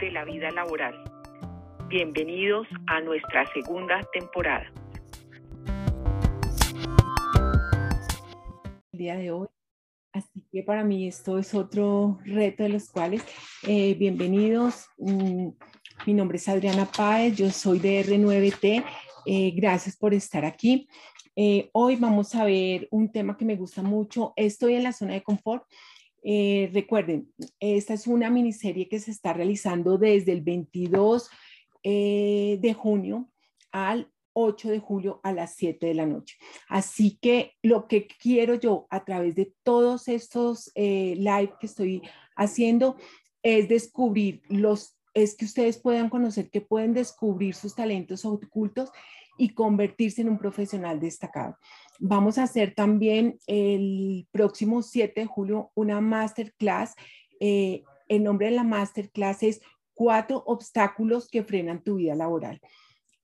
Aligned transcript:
de 0.00 0.10
la 0.10 0.24
vida 0.24 0.50
laboral. 0.50 0.94
Bienvenidos 1.88 2.66
a 2.86 3.00
nuestra 3.00 3.44
segunda 3.52 4.00
temporada. 4.12 4.72
El 8.92 8.98
día 8.98 9.16
de 9.16 9.30
hoy, 9.30 9.48
así 10.12 10.42
que 10.50 10.62
para 10.62 10.84
mí 10.84 11.06
esto 11.06 11.38
es 11.38 11.54
otro 11.54 12.18
reto 12.24 12.62
de 12.62 12.70
los 12.70 12.90
cuales, 12.90 13.24
eh, 13.66 13.94
bienvenidos. 13.94 14.86
Mm, 14.96 15.48
mi 16.06 16.14
nombre 16.14 16.38
es 16.38 16.48
Adriana 16.48 16.86
Páez, 16.86 17.36
yo 17.36 17.50
soy 17.50 17.78
de 17.78 18.00
R9T. 18.00 18.84
Eh, 19.26 19.50
gracias 19.54 19.96
por 19.96 20.14
estar 20.14 20.46
aquí. 20.46 20.88
Eh, 21.36 21.68
hoy 21.72 21.96
vamos 21.96 22.34
a 22.34 22.44
ver 22.44 22.88
un 22.90 23.12
tema 23.12 23.36
que 23.36 23.44
me 23.44 23.56
gusta 23.56 23.82
mucho. 23.82 24.32
Estoy 24.36 24.74
en 24.74 24.84
la 24.84 24.92
zona 24.92 25.12
de 25.12 25.22
confort. 25.22 25.64
Eh, 26.22 26.70
recuerden, 26.72 27.32
esta 27.58 27.94
es 27.94 28.06
una 28.06 28.30
miniserie 28.30 28.88
que 28.88 29.00
se 29.00 29.10
está 29.10 29.32
realizando 29.32 29.98
desde 29.98 30.32
el 30.32 30.42
22 30.42 31.30
eh, 31.82 32.58
de 32.60 32.74
junio 32.74 33.30
al 33.72 34.10
8 34.32 34.70
de 34.70 34.78
julio 34.78 35.20
a 35.22 35.32
las 35.32 35.54
7 35.56 35.86
de 35.86 35.94
la 35.94 36.06
noche. 36.06 36.36
Así 36.68 37.18
que 37.20 37.54
lo 37.62 37.88
que 37.88 38.06
quiero 38.06 38.54
yo 38.54 38.86
a 38.90 39.04
través 39.04 39.34
de 39.34 39.52
todos 39.62 40.08
estos 40.08 40.70
live 40.76 41.52
que 41.58 41.66
estoy 41.66 42.02
haciendo 42.36 42.96
es 43.42 43.68
descubrir 43.68 44.42
los, 44.48 44.98
es 45.14 45.36
que 45.36 45.44
ustedes 45.44 45.78
puedan 45.78 46.10
conocer 46.10 46.50
que 46.50 46.60
pueden 46.60 46.94
descubrir 46.94 47.54
sus 47.54 47.74
talentos 47.74 48.24
ocultos 48.24 48.90
y 49.38 49.50
convertirse 49.54 50.20
en 50.20 50.28
un 50.28 50.38
profesional 50.38 51.00
destacado. 51.00 51.56
Vamos 52.02 52.38
a 52.38 52.44
hacer 52.44 52.74
también 52.74 53.38
el 53.46 54.26
próximo 54.32 54.80
7 54.80 55.20
de 55.20 55.26
julio 55.26 55.70
una 55.74 56.00
masterclass. 56.00 56.94
Eh, 57.40 57.82
el 58.08 58.24
nombre 58.24 58.46
de 58.46 58.56
la 58.56 58.64
masterclass 58.64 59.42
es 59.42 59.60
Cuatro 59.92 60.42
obstáculos 60.46 61.28
que 61.28 61.44
frenan 61.44 61.84
tu 61.84 61.96
vida 61.96 62.14
laboral. 62.14 62.58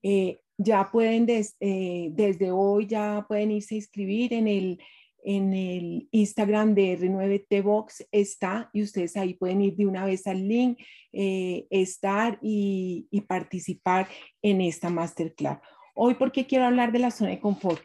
Eh, 0.02 0.40
ya 0.58 0.90
pueden, 0.92 1.26
eh, 1.30 2.10
desde 2.12 2.50
hoy, 2.50 2.86
ya 2.86 3.24
pueden 3.26 3.50
irse 3.50 3.76
a 3.76 3.78
inscribir 3.78 4.34
en 4.34 4.46
el, 4.46 4.78
en 5.24 5.54
el 5.54 6.06
Instagram 6.10 6.74
de 6.74 6.98
R9T 6.98 7.62
Box 7.62 8.06
está 8.12 8.68
y 8.74 8.82
ustedes 8.82 9.16
ahí 9.16 9.32
pueden 9.32 9.62
ir 9.62 9.74
de 9.76 9.86
una 9.86 10.04
vez 10.04 10.26
al 10.26 10.46
link, 10.46 10.78
estar 11.12 12.38
y, 12.42 13.06
y, 13.10 13.22
participar 13.22 14.06
en 14.42 14.60
esta 14.60 14.90
masterclass. 14.90 15.60
Hoy, 15.94 16.12
¿por 16.16 16.30
qué 16.30 16.44
quiero 16.44 16.66
hablar 16.66 16.92
de 16.92 16.98
la 16.98 17.10
zona 17.10 17.30
de 17.30 17.40
confort? 17.40 17.80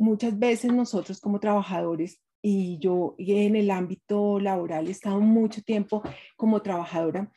Muchas 0.00 0.38
veces 0.38 0.72
nosotros 0.72 1.20
como 1.20 1.40
trabajadores, 1.40 2.22
y 2.42 2.78
yo 2.78 3.14
en 3.18 3.54
el 3.54 3.70
ámbito 3.70 4.40
laboral 4.40 4.88
he 4.88 4.92
estado 4.92 5.20
mucho 5.20 5.62
tiempo 5.62 6.02
como 6.36 6.62
trabajadora, 6.62 7.30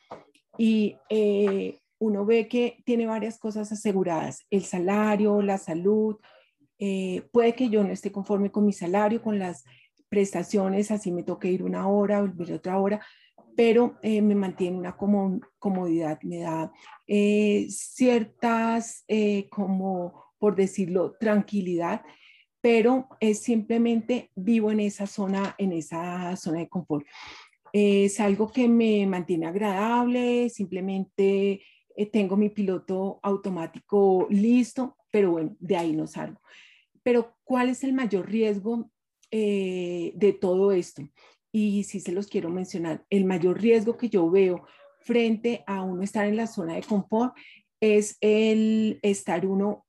y 0.56 0.96
eh, 1.10 1.78
uno 1.98 2.24
ve 2.24 2.48
que 2.48 2.78
tiene 2.86 3.06
varias 3.06 3.38
cosas 3.38 3.70
aseguradas, 3.70 4.46
el 4.50 4.64
salario, 4.64 5.42
la 5.42 5.58
salud, 5.58 6.16
eh, 6.78 7.28
puede 7.32 7.54
que 7.54 7.68
yo 7.68 7.84
no 7.84 7.92
esté 7.92 8.10
conforme 8.10 8.50
con 8.50 8.64
mi 8.64 8.72
salario, 8.72 9.20
con 9.20 9.38
las 9.38 9.64
prestaciones, 10.08 10.90
así 10.90 11.12
me 11.12 11.22
toque 11.22 11.50
ir 11.50 11.62
una 11.62 11.86
hora, 11.86 12.22
volver 12.22 12.54
otra 12.54 12.78
hora, 12.78 13.04
pero 13.56 13.98
eh, 14.00 14.22
me 14.22 14.34
mantiene 14.34 14.78
una 14.78 14.96
comodidad, 14.96 16.18
me 16.22 16.38
da 16.38 16.72
eh, 17.06 17.66
ciertas, 17.68 19.04
eh, 19.06 19.48
como 19.50 20.24
por 20.38 20.56
decirlo, 20.56 21.16
tranquilidad, 21.18 22.02
pero 22.64 23.08
es 23.20 23.40
simplemente 23.40 24.30
vivo 24.34 24.70
en 24.70 24.80
esa 24.80 25.06
zona, 25.06 25.54
en 25.58 25.70
esa 25.72 26.34
zona 26.36 26.60
de 26.60 26.68
confort. 26.70 27.04
Es 27.74 28.20
algo 28.20 28.50
que 28.50 28.68
me 28.68 29.06
mantiene 29.06 29.44
agradable, 29.44 30.48
simplemente 30.48 31.60
tengo 32.10 32.38
mi 32.38 32.48
piloto 32.48 33.20
automático 33.22 34.26
listo, 34.30 34.96
pero 35.10 35.32
bueno, 35.32 35.54
de 35.60 35.76
ahí 35.76 35.92
no 35.92 36.06
salgo. 36.06 36.40
Pero 37.02 37.36
¿cuál 37.44 37.68
es 37.68 37.84
el 37.84 37.92
mayor 37.92 38.30
riesgo 38.30 38.90
de 39.30 40.38
todo 40.40 40.72
esto? 40.72 41.02
y 41.52 41.84
sí 41.84 42.00
se 42.00 42.12
los 42.12 42.28
quiero 42.28 42.48
mencionar. 42.48 43.04
El 43.10 43.26
mayor 43.26 43.60
riesgo 43.60 43.98
que 43.98 44.08
yo 44.08 44.28
veo 44.30 44.66
frente 45.00 45.62
a 45.66 45.82
uno 45.82 46.02
estar 46.02 46.26
en 46.26 46.36
la 46.36 46.46
zona 46.46 46.76
de 46.76 46.82
confort 46.82 47.36
es 47.78 48.16
el 48.22 48.98
estar 49.02 49.44
uno 49.46 49.86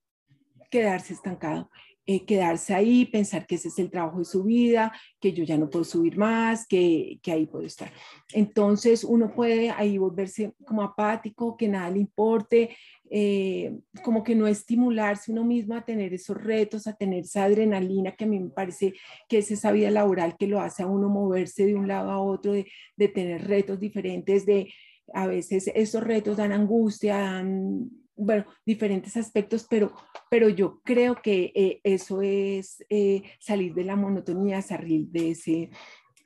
quedarse 0.69 1.13
estancado. 1.13 1.72
Eh, 2.07 2.23
quedarse 2.23 2.75
ahí, 2.75 3.05
pensar 3.05 3.47
que 3.47 3.55
ese 3.55 3.69
es 3.69 3.79
el 3.79 3.89
trabajo 3.89 4.19
de 4.19 4.25
su 4.25 4.43
vida, 4.43 4.93
que 5.19 5.33
yo 5.33 5.43
ya 5.43 5.57
no 5.57 5.71
puedo 5.71 5.83
subir 5.83 6.17
más, 6.17 6.67
que, 6.67 7.19
que, 7.23 7.31
ahí 7.31 7.47
puedo 7.47 7.66
estar. 7.66 7.91
Entonces 8.31 9.03
uno 9.03 9.33
puede 9.33 9.71
ahí 9.71 9.97
volverse 9.97 10.53
como 10.67 10.83
apático, 10.83 11.57
que 11.57 11.67
nada 11.67 11.89
le 11.89 11.97
importe, 11.97 12.77
eh, 13.09 13.75
como 14.03 14.23
que 14.23 14.35
no 14.35 14.45
estimularse 14.45 15.31
uno 15.31 15.43
mismo 15.43 15.73
a 15.73 15.83
tener 15.83 16.13
esos 16.13 16.38
retos, 16.38 16.85
a 16.85 16.93
tener 16.93 17.23
esa 17.23 17.45
adrenalina 17.45 18.11
que 18.11 18.25
a 18.25 18.27
mí 18.27 18.39
me 18.39 18.51
parece 18.51 18.93
que 19.27 19.39
es 19.39 19.49
esa 19.49 19.72
vida 19.72 19.89
laboral 19.89 20.37
que 20.37 20.45
lo 20.45 20.59
hace 20.59 20.83
a 20.83 20.87
uno 20.87 21.09
moverse 21.09 21.66
de 21.66 21.73
un 21.73 21.87
lado 21.87 22.11
a 22.11 22.22
otro, 22.22 22.51
de, 22.51 22.67
de 22.97 23.07
tener 23.07 23.47
retos 23.47 23.79
diferentes, 23.79 24.45
de 24.45 24.72
a 25.11 25.25
veces 25.25 25.72
esos 25.73 26.03
retos 26.03 26.37
dan 26.37 26.51
angustia, 26.51 27.17
dan 27.17 27.89
bueno, 28.15 28.45
diferentes 28.65 29.17
aspectos, 29.17 29.65
pero, 29.69 29.93
pero 30.29 30.49
yo 30.49 30.81
creo 30.83 31.21
que 31.21 31.51
eh, 31.55 31.81
eso 31.83 32.21
es 32.21 32.83
eh, 32.89 33.23
salir 33.39 33.73
de 33.73 33.83
la 33.83 33.95
monotonía, 33.95 34.61
salir 34.61 35.07
de 35.07 35.31
ese 35.31 35.69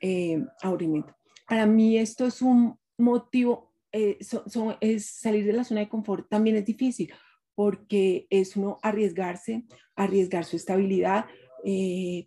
eh, 0.00 0.44
aburrimiento. 0.62 1.14
Para 1.48 1.66
mí 1.66 1.98
esto 1.98 2.26
es 2.26 2.42
un 2.42 2.78
motivo, 2.96 3.74
es 3.92 5.06
salir 5.06 5.44
de 5.44 5.52
la 5.52 5.64
zona 5.64 5.80
de 5.80 5.88
confort 5.88 6.28
también 6.28 6.56
es 6.56 6.64
difícil, 6.64 7.12
porque 7.56 8.26
es 8.30 8.56
uno 8.56 8.78
arriesgarse, 8.82 9.64
arriesgar 9.96 10.44
su 10.44 10.56
estabilidad, 10.56 11.26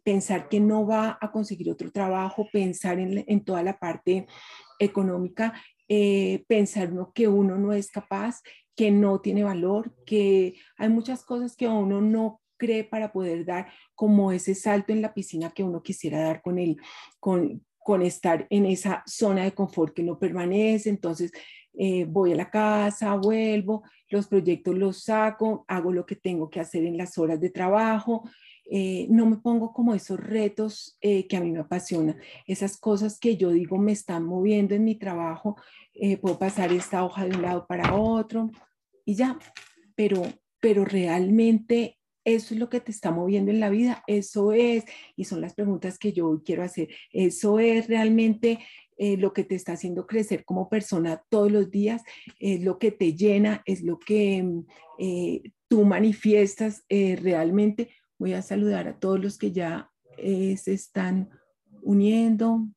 pensar 0.04 0.50
que 0.50 0.60
no 0.60 0.86
va 0.86 1.18
a 1.22 1.32
conseguir 1.32 1.72
otro 1.72 1.90
trabajo, 1.90 2.50
pensar 2.52 3.00
en, 3.00 3.24
en 3.26 3.46
toda 3.46 3.64
la 3.64 3.80
parte 3.80 4.28
económica, 4.78 5.54
pensar 6.48 6.92
uno 6.92 7.12
que 7.14 7.28
uno 7.28 7.58
no 7.58 7.74
es 7.74 7.92
capaz 7.92 8.42
que 8.76 8.92
no 8.92 9.22
tiene 9.22 9.44
valor, 9.44 9.94
que 10.06 10.56
hay 10.78 10.90
muchas 10.90 11.24
cosas 11.24 11.56
que 11.56 11.68
uno 11.68 12.02
no 12.02 12.42
cree 12.58 12.84
para 12.84 13.12
poder 13.12 13.46
dar, 13.46 13.68
como 13.96 14.32
ese 14.32 14.56
salto 14.56 14.94
en 14.94 15.02
la 15.02 15.14
piscina 15.14 15.52
que 15.52 15.64
uno 15.64 15.84
quisiera 15.84 16.22
dar 16.22 16.42
con 16.42 16.58
con, 17.20 17.66
con 17.78 18.02
estar 18.02 18.48
en 18.50 18.66
esa 18.66 19.04
zona 19.06 19.44
de 19.44 19.54
confort 19.54 19.94
que 19.94 20.04
no 20.04 20.18
permanece. 20.18 20.90
Entonces, 20.90 21.32
eh, 21.74 22.06
voy 22.06 22.32
a 22.32 22.36
la 22.36 22.50
casa, 22.50 23.16
vuelvo, 23.16 23.84
los 24.10 24.28
proyectos 24.28 24.76
los 24.76 25.04
saco, 25.04 25.66
hago 25.68 25.92
lo 25.92 26.06
que 26.06 26.16
tengo 26.16 26.50
que 26.50 26.60
hacer 26.60 26.86
en 26.86 26.98
las 26.98 27.18
horas 27.18 27.40
de 27.40 27.50
trabajo. 27.50 28.30
Eh, 28.76 29.06
no 29.12 29.28
me 29.28 29.38
pongo 29.38 29.72
como 29.72 29.94
esos 29.94 30.20
retos 30.20 30.98
eh, 31.00 31.28
que 31.28 31.38
a 31.38 31.42
mí 31.42 31.52
me 31.52 31.60
apasionan, 31.60 32.18
esas 32.48 32.76
cosas 32.76 33.20
que 33.20 33.38
yo 33.38 33.52
digo 33.52 33.78
me 33.78 33.92
están 33.92 34.26
moviendo 34.26 34.74
en 34.74 34.84
mi 34.84 34.96
trabajo, 34.96 35.58
eh, 35.94 36.18
puedo 36.18 36.40
pasar 36.40 36.74
esta 36.74 37.06
hoja 37.06 37.24
de 37.24 37.36
un 37.36 37.44
lado 37.44 37.68
para 37.68 37.94
otro 37.94 38.50
y 39.06 39.14
ya, 39.14 39.38
pero, 39.94 40.24
pero 40.60 40.86
realmente 40.86 42.00
eso 42.26 42.56
es 42.56 42.60
lo 42.60 42.72
que 42.72 42.80
te 42.80 42.90
está 42.90 43.12
moviendo 43.12 43.52
en 43.52 43.60
la 43.60 43.70
vida, 43.70 44.04
eso 44.08 44.54
es, 44.54 44.86
y 45.16 45.26
son 45.26 45.40
las 45.40 45.54
preguntas 45.54 46.00
que 46.00 46.12
yo 46.12 46.42
quiero 46.44 46.64
hacer, 46.64 46.88
eso 47.12 47.60
es 47.60 47.88
realmente 47.88 48.58
eh, 48.98 49.18
lo 49.18 49.34
que 49.34 49.44
te 49.44 49.54
está 49.54 49.74
haciendo 49.74 50.08
crecer 50.08 50.46
como 50.46 50.68
persona 50.68 51.22
todos 51.30 51.52
los 51.52 51.70
días, 51.70 52.02
es 52.40 52.64
lo 52.64 52.80
que 52.80 52.90
te 52.90 53.14
llena, 53.14 53.62
es 53.68 53.84
lo 53.84 54.00
que 54.00 54.44
eh, 54.98 55.44
tú 55.68 55.86
manifiestas 55.86 56.84
realmente. 56.90 57.90
Voy 58.24 58.32
a 58.36 58.42
saludar 58.42 58.88
a 58.88 58.98
todos 58.98 59.20
los 59.20 59.38
que 59.38 59.52
ya 59.52 59.92
se 60.16 60.74
están 60.74 61.30
uniendo. 61.82 62.70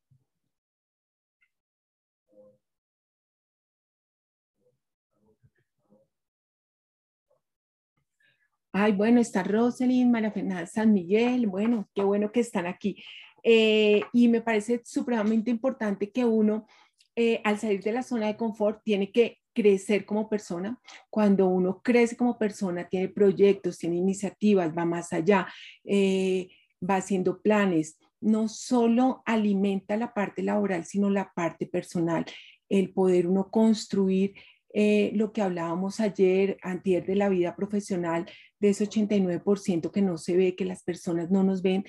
Ay, 8.73 8.91
bueno, 8.91 9.21
está 9.21 9.41
Rosalind, 9.43 10.11
María 10.11 10.33
Fernanda 10.33 10.65
San 10.65 10.91
Miguel, 10.91 11.47
bueno, 11.47 11.89
qué 11.95 12.03
bueno 12.03 12.29
que 12.33 12.41
están 12.41 12.67
aquí. 12.67 13.01
Eh, 13.41 14.01
y 14.11 14.27
me 14.27 14.41
parece 14.41 14.81
supremamente 14.83 15.49
importante 15.49 16.11
que 16.11 16.25
uno, 16.25 16.67
eh, 17.15 17.39
al 17.45 17.57
salir 17.57 17.81
de 17.83 17.93
la 17.93 18.03
zona 18.03 18.27
de 18.27 18.35
confort, 18.35 18.83
tiene 18.83 19.13
que 19.13 19.36
crecer 19.57 20.05
como 20.05 20.29
persona. 20.29 20.79
Cuando 21.09 21.47
uno 21.47 21.81
crece 21.81 22.15
como 22.15 22.37
persona, 22.37 22.87
tiene 22.87 23.09
proyectos, 23.09 23.79
tiene 23.79 23.95
iniciativas, 23.95 24.77
va 24.77 24.85
más 24.85 25.11
allá, 25.13 25.47
eh, 25.83 26.49
va 26.87 26.97
haciendo 26.97 27.41
planes, 27.41 27.97
no 28.21 28.47
solo 28.49 29.23
alimenta 29.25 29.97
la 29.97 30.13
parte 30.13 30.43
laboral, 30.43 30.85
sino 30.85 31.09
la 31.09 31.31
parte 31.33 31.65
personal, 31.65 32.23
el 32.69 32.93
poder 32.93 33.25
uno 33.25 33.49
construir 33.49 34.35
eh, 34.73 35.09
lo 35.15 35.33
que 35.33 35.41
hablábamos 35.41 35.99
ayer, 35.99 36.57
antier 36.61 37.03
de 37.07 37.15
la 37.15 37.29
vida 37.29 37.55
profesional, 37.55 38.29
de 38.59 38.69
ese 38.69 38.87
89% 38.87 39.91
que 39.91 40.01
no 40.03 40.19
se 40.19 40.37
ve, 40.37 40.55
que 40.55 40.65
las 40.65 40.83
personas 40.83 41.31
no 41.31 41.43
nos 41.43 41.63
ven, 41.63 41.83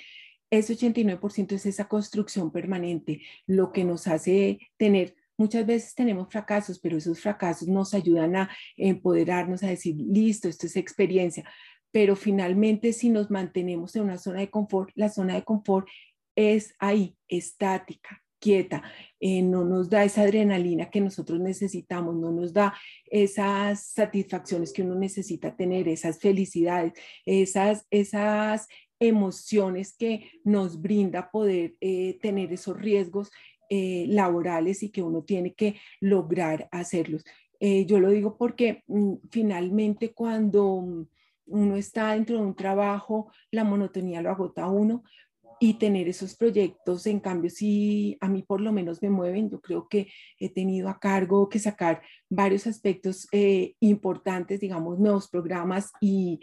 ese 0.50 0.75
89% 0.75 1.53
es 1.53 1.67
esa 1.67 1.87
construcción 1.87 2.50
permanente, 2.50 3.21
lo 3.47 3.73
que 3.73 3.85
nos 3.85 4.06
hace 4.06 4.59
tener 4.79 5.18
muchas 5.38 5.64
veces 5.64 5.94
tenemos 5.94 6.29
fracasos, 6.29 6.79
pero 6.79 6.99
esos 6.99 7.20
fracasos 7.20 7.69
nos 7.69 7.94
ayudan 7.94 8.37
a 8.37 8.50
empoderarnos, 8.76 9.62
a 9.62 9.69
decir, 9.69 9.96
listo, 9.96 10.49
esto 10.49 10.67
es 10.67 10.76
experiencia. 10.76 11.44
Pero 11.90 12.17
finalmente, 12.17 12.93
si 12.93 13.08
nos 13.08 13.31
mantenemos 13.31 13.96
en 13.96 14.02
una 14.02 14.19
zona 14.19 14.40
de 14.40 14.50
confort, 14.50 14.90
la 14.94 15.08
zona 15.08 15.35
de 15.35 15.44
confort 15.44 15.88
es 16.37 16.75
ahí, 16.79 17.17
estática, 17.29 18.23
quieta, 18.38 18.82
eh, 19.20 19.43
no 19.43 19.64
nos 19.64 19.90
da 19.90 20.05
esa 20.05 20.23
adrenalina 20.23 20.90
que 20.90 21.00
nosotros 21.00 21.40
necesitamos, 21.40 22.14
no 22.17 22.31
nos 22.31 22.52
da 22.52 22.75
esas 23.06 23.87
satisfacciones 23.87 24.73
que 24.73 24.82
uno 24.82 24.94
necesita 24.94 25.56
tener, 25.56 25.88
esas 25.88 26.19
felicidades, 26.20 26.93
esas, 27.25 27.87
esas 27.90 28.69
emociones 29.00 29.94
que 29.96 30.31
nos 30.44 30.81
brinda 30.81 31.31
poder 31.31 31.76
eh, 31.81 32.19
tener 32.20 32.52
esos 32.52 32.76
riesgos 32.76 33.31
eh, 33.69 34.06
laborales 34.09 34.82
y 34.82 34.91
que 34.91 35.03
uno 35.03 35.23
tiene 35.23 35.55
que 35.55 35.76
lograr 36.00 36.69
hacerlos. 36.70 37.25
yo 37.61 37.99
lo 37.99 38.11
digo 38.11 38.37
porque 38.37 38.85
mm, 38.87 39.15
finalmente 39.31 40.12
cuando 40.12 41.06
uno 41.47 41.76
está 41.76 42.12
dentro 42.12 42.37
de 42.37 42.43
un 42.43 42.55
trabajo, 42.55 43.32
la 43.50 43.65
monotonía 43.65 44.23
lo 44.23 44.31
agota 44.31 44.65
a 44.65 44.70
uno, 44.70 45.03
y 45.61 45.75
tener 45.75 46.09
esos 46.09 46.37
proyectos, 46.37 47.06
en 47.06 47.20
cambio, 47.20 47.50
si 47.50 48.17
a 48.20 48.29
mí 48.29 48.43
por 48.43 48.61
lo 48.61 48.73
menos 48.73 49.03
me 49.03 49.11
mueven, 49.11 49.50
yo 49.50 49.61
creo 49.61 49.88
que 49.88 50.09
he 50.38 50.49
tenido 50.49 50.88
a 50.88 51.00
cargo 51.00 51.49
que 51.49 51.59
sacar 51.59 52.03
varios 52.31 52.67
aspectos 52.67 53.26
eh, 53.32 53.75
importantes, 53.81 54.61
digamos, 54.61 54.99
nuevos 54.99 55.29
programas 55.29 55.91
y, 56.00 56.41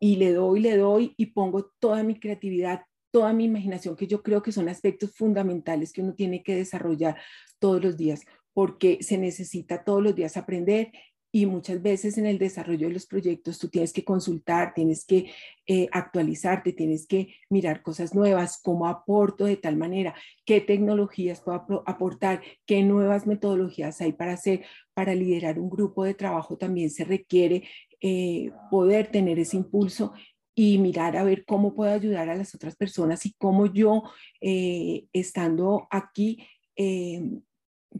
y 0.00 0.16
le 0.16 0.32
doy, 0.32 0.60
le 0.60 0.76
doy 0.76 1.14
y 1.16 1.26
pongo 1.26 1.70
toda 1.78 2.02
mi 2.02 2.18
creatividad, 2.18 2.82
toda 3.14 3.32
mi 3.32 3.44
imaginación, 3.44 3.94
que 3.94 4.08
yo 4.08 4.24
creo 4.24 4.42
que 4.42 4.50
son 4.50 4.68
aspectos 4.68 5.12
fundamentales 5.14 5.92
que 5.92 6.02
uno 6.02 6.14
tiene 6.14 6.42
que 6.42 6.56
desarrollar 6.56 7.16
todos 7.60 7.80
los 7.80 7.96
días, 7.96 8.22
porque 8.52 8.98
se 9.02 9.18
necesita 9.18 9.84
todos 9.84 10.02
los 10.02 10.16
días 10.16 10.36
aprender 10.36 10.90
y 11.30 11.46
muchas 11.46 11.80
veces 11.80 12.18
en 12.18 12.26
el 12.26 12.38
desarrollo 12.38 12.88
de 12.88 12.94
los 12.94 13.06
proyectos 13.06 13.60
tú 13.60 13.68
tienes 13.68 13.92
que 13.92 14.02
consultar, 14.02 14.74
tienes 14.74 15.04
que 15.04 15.30
eh, 15.64 15.86
actualizarte, 15.92 16.72
tienes 16.72 17.06
que 17.06 17.36
mirar 17.50 17.82
cosas 17.82 18.16
nuevas, 18.16 18.60
cómo 18.60 18.88
aporto 18.88 19.44
de 19.44 19.58
tal 19.58 19.76
manera, 19.76 20.16
qué 20.44 20.60
tecnologías 20.60 21.40
puedo 21.40 21.84
aportar, 21.86 22.42
qué 22.66 22.82
nuevas 22.82 23.28
metodologías 23.28 24.00
hay 24.00 24.12
para 24.12 24.32
hacer, 24.32 24.64
para 24.92 25.14
liderar 25.14 25.60
un 25.60 25.70
grupo 25.70 26.02
de 26.02 26.14
trabajo 26.14 26.56
también 26.56 26.90
se 26.90 27.04
requiere 27.04 27.62
eh, 28.00 28.50
poder 28.72 29.06
tener 29.12 29.38
ese 29.38 29.56
impulso 29.56 30.14
y 30.54 30.78
mirar 30.78 31.16
a 31.16 31.24
ver 31.24 31.44
cómo 31.44 31.74
puedo 31.74 31.92
ayudar 31.92 32.28
a 32.28 32.36
las 32.36 32.54
otras 32.54 32.76
personas 32.76 33.26
y 33.26 33.34
cómo 33.34 33.66
yo, 33.66 34.02
eh, 34.40 35.06
estando 35.12 35.86
aquí, 35.90 36.46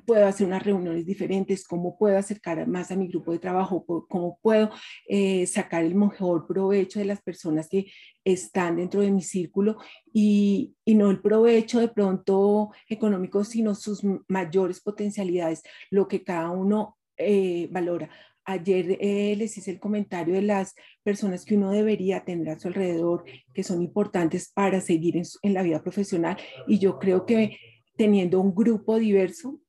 puedo 0.06 0.26
hacer 0.26 0.46
unas 0.46 0.62
reuniones 0.62 1.06
diferentes, 1.06 1.66
cómo 1.66 1.96
puedo 1.96 2.18
acercar 2.18 2.66
más 2.66 2.90
a 2.90 2.96
mi 2.96 3.08
grupo 3.08 3.32
de 3.32 3.38
trabajo, 3.38 3.84
cómo 4.08 4.38
puedo 4.42 4.70
eh, 5.08 5.46
sacar 5.46 5.84
el 5.84 5.94
mejor 5.94 6.46
provecho 6.46 6.98
de 6.98 7.04
las 7.04 7.22
personas 7.22 7.68
que 7.68 7.86
están 8.24 8.76
dentro 8.76 9.00
de 9.00 9.10
mi 9.10 9.22
círculo 9.22 9.76
y, 10.12 10.74
y, 10.84 10.94
no 10.94 11.10
el 11.10 11.20
provecho 11.20 11.80
de 11.80 11.88
pronto 11.88 12.70
económico, 12.88 13.44
sino 13.44 13.74
sus 13.74 14.02
mayores 14.28 14.80
potencialidades, 14.80 15.62
lo 15.90 16.08
que 16.08 16.24
cada 16.24 16.50
uno 16.50 16.98
eh, 17.16 17.68
valora. 17.70 18.10
Ayer 18.46 18.98
eh, 19.00 19.34
les 19.36 19.56
hice 19.56 19.70
el 19.70 19.80
comentario 19.80 20.34
de 20.34 20.42
las 20.42 20.74
personas 21.02 21.44
que 21.44 21.56
uno 21.56 21.70
debería 21.70 22.24
tener 22.24 22.50
a 22.50 22.58
su 22.58 22.68
alrededor, 22.68 23.24
que 23.54 23.62
son 23.62 23.82
importantes 23.82 24.50
para 24.52 24.80
seguir 24.80 25.16
en, 25.42 25.54
la 25.54 25.62
vida 25.62 25.82
profesional. 25.82 26.36
Y 26.66 26.78
yo 26.78 26.98
creo 26.98 27.24
que 27.24 27.58
teniendo 27.96 28.40
un 28.40 28.54
grupo 28.54 28.98
diverso, 28.98 29.60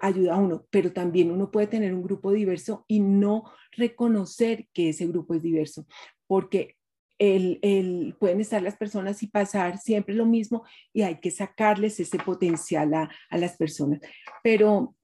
ayuda 0.00 0.34
a 0.34 0.38
uno, 0.38 0.66
pero 0.70 0.92
también 0.92 1.30
uno 1.30 1.50
puede 1.50 1.66
tener 1.66 1.94
un 1.94 2.02
grupo 2.02 2.32
diverso 2.32 2.84
y 2.88 3.00
no 3.00 3.44
reconocer 3.72 4.68
que 4.72 4.90
ese 4.90 5.06
grupo 5.06 5.34
es 5.34 5.42
diverso, 5.42 5.86
porque 6.26 6.76
el, 7.18 7.58
el, 7.62 8.16
pueden 8.18 8.40
estar 8.40 8.62
las 8.62 8.76
personas 8.76 9.22
y 9.22 9.26
pasar 9.26 9.78
siempre 9.78 10.14
lo 10.14 10.24
mismo 10.24 10.64
y 10.92 11.02
hay 11.02 11.20
que 11.20 11.30
sacarles 11.30 12.00
ese 12.00 12.18
potencial 12.18 12.94
a, 12.94 13.10
a 13.28 13.36
las 13.36 13.56
personas. 13.56 14.00
Pero 14.42 14.94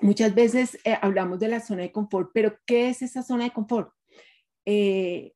muchas 0.00 0.34
veces 0.34 0.78
eh, 0.84 0.96
hablamos 1.00 1.38
de 1.40 1.48
la 1.48 1.60
zona 1.60 1.82
de 1.82 1.92
confort, 1.92 2.30
pero 2.32 2.56
¿qué 2.66 2.88
es 2.88 3.02
esa 3.02 3.22
zona 3.22 3.44
de 3.44 3.52
confort? 3.52 3.92
Eh, 4.66 5.32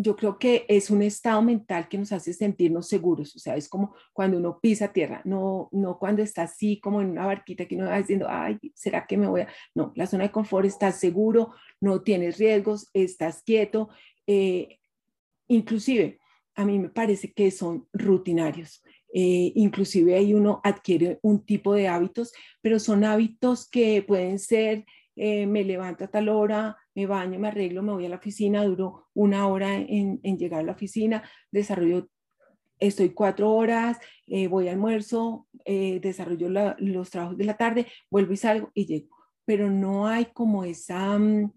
yo 0.00 0.14
creo 0.14 0.38
que 0.38 0.64
es 0.68 0.90
un 0.90 1.02
estado 1.02 1.42
mental 1.42 1.88
que 1.88 1.98
nos 1.98 2.12
hace 2.12 2.32
sentirnos 2.32 2.86
seguros, 2.86 3.34
o 3.34 3.38
sea, 3.40 3.56
es 3.56 3.68
como 3.68 3.96
cuando 4.12 4.38
uno 4.38 4.60
pisa 4.60 4.92
tierra, 4.92 5.20
no, 5.24 5.68
no 5.72 5.98
cuando 5.98 6.22
está 6.22 6.42
así 6.42 6.78
como 6.78 7.00
en 7.00 7.10
una 7.10 7.26
barquita 7.26 7.66
que 7.66 7.74
uno 7.74 7.86
va 7.86 7.98
diciendo, 7.98 8.26
ay, 8.28 8.58
¿será 8.74 9.06
que 9.06 9.16
me 9.16 9.26
voy 9.26 9.40
a...? 9.40 9.48
No, 9.74 9.92
la 9.96 10.06
zona 10.06 10.24
de 10.24 10.30
confort 10.30 10.66
estás 10.66 11.00
seguro, 11.00 11.52
no 11.80 12.02
tienes 12.02 12.38
riesgos, 12.38 12.88
estás 12.92 13.42
quieto, 13.42 13.88
eh, 14.28 14.78
inclusive 15.48 16.20
a 16.54 16.64
mí 16.64 16.78
me 16.78 16.90
parece 16.90 17.32
que 17.32 17.50
son 17.50 17.88
rutinarios. 17.92 18.82
Eh, 19.12 19.52
inclusive 19.54 20.14
ahí 20.14 20.34
uno 20.34 20.60
adquiere 20.62 21.18
un 21.22 21.44
tipo 21.44 21.74
de 21.74 21.88
hábitos, 21.88 22.32
pero 22.60 22.78
son 22.78 23.04
hábitos 23.04 23.68
que 23.68 24.02
pueden 24.02 24.38
ser, 24.38 24.84
eh, 25.20 25.46
me 25.46 25.64
levanto 25.64 26.04
a 26.04 26.08
tal 26.08 26.28
hora, 26.28 26.76
me 26.94 27.06
baño, 27.06 27.40
me 27.40 27.48
arreglo, 27.48 27.82
me 27.82 27.92
voy 27.92 28.06
a 28.06 28.08
la 28.08 28.16
oficina, 28.16 28.64
duro 28.64 29.08
una 29.14 29.48
hora 29.48 29.74
en, 29.74 30.20
llegar 30.38 30.60
a 30.60 30.62
la 30.62 30.72
oficina, 30.72 31.28
desarrollo, 31.50 32.08
estoy 32.78 33.10
cuatro 33.10 33.50
horas, 33.52 33.98
eh, 34.28 34.46
voy 34.46 34.68
a 34.68 34.72
almuerzo, 34.72 35.48
eh, 35.64 35.98
desarrollo 36.00 36.48
los 36.78 37.10
trabajos 37.10 37.36
de 37.36 37.44
la 37.46 37.56
tarde, 37.56 37.86
vuelvo 38.08 38.32
y 38.32 38.36
salgo 38.36 38.70
y 38.74 38.86
llego. 38.86 39.16
Pero 39.44 39.68
no 39.68 40.06
hay 40.06 40.26
como 40.26 40.62
esa, 40.62 41.18
mm, 41.18 41.52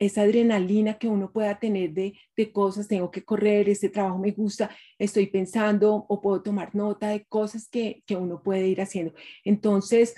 esa 0.00 0.22
adrenalina 0.22 0.94
que 0.94 1.08
uno 1.08 1.30
pueda 1.30 1.58
tener 1.60 1.92
de, 1.92 2.14
cosas, 2.52 2.88
tengo 2.88 3.10
que 3.10 3.22
correr, 3.22 3.68
este 3.68 3.90
trabajo 3.90 4.18
me 4.18 4.30
gusta, 4.30 4.70
estoy 4.98 5.26
pensando 5.26 6.06
o 6.08 6.20
puedo 6.22 6.42
tomar 6.42 6.74
nota 6.74 7.08
de 7.08 7.26
cosas 7.26 7.68
que, 7.68 8.02
que 8.06 8.16
uno 8.16 8.42
puede 8.42 8.66
ir 8.66 8.80
haciendo. 8.80 9.12
Entonces, 9.44 10.14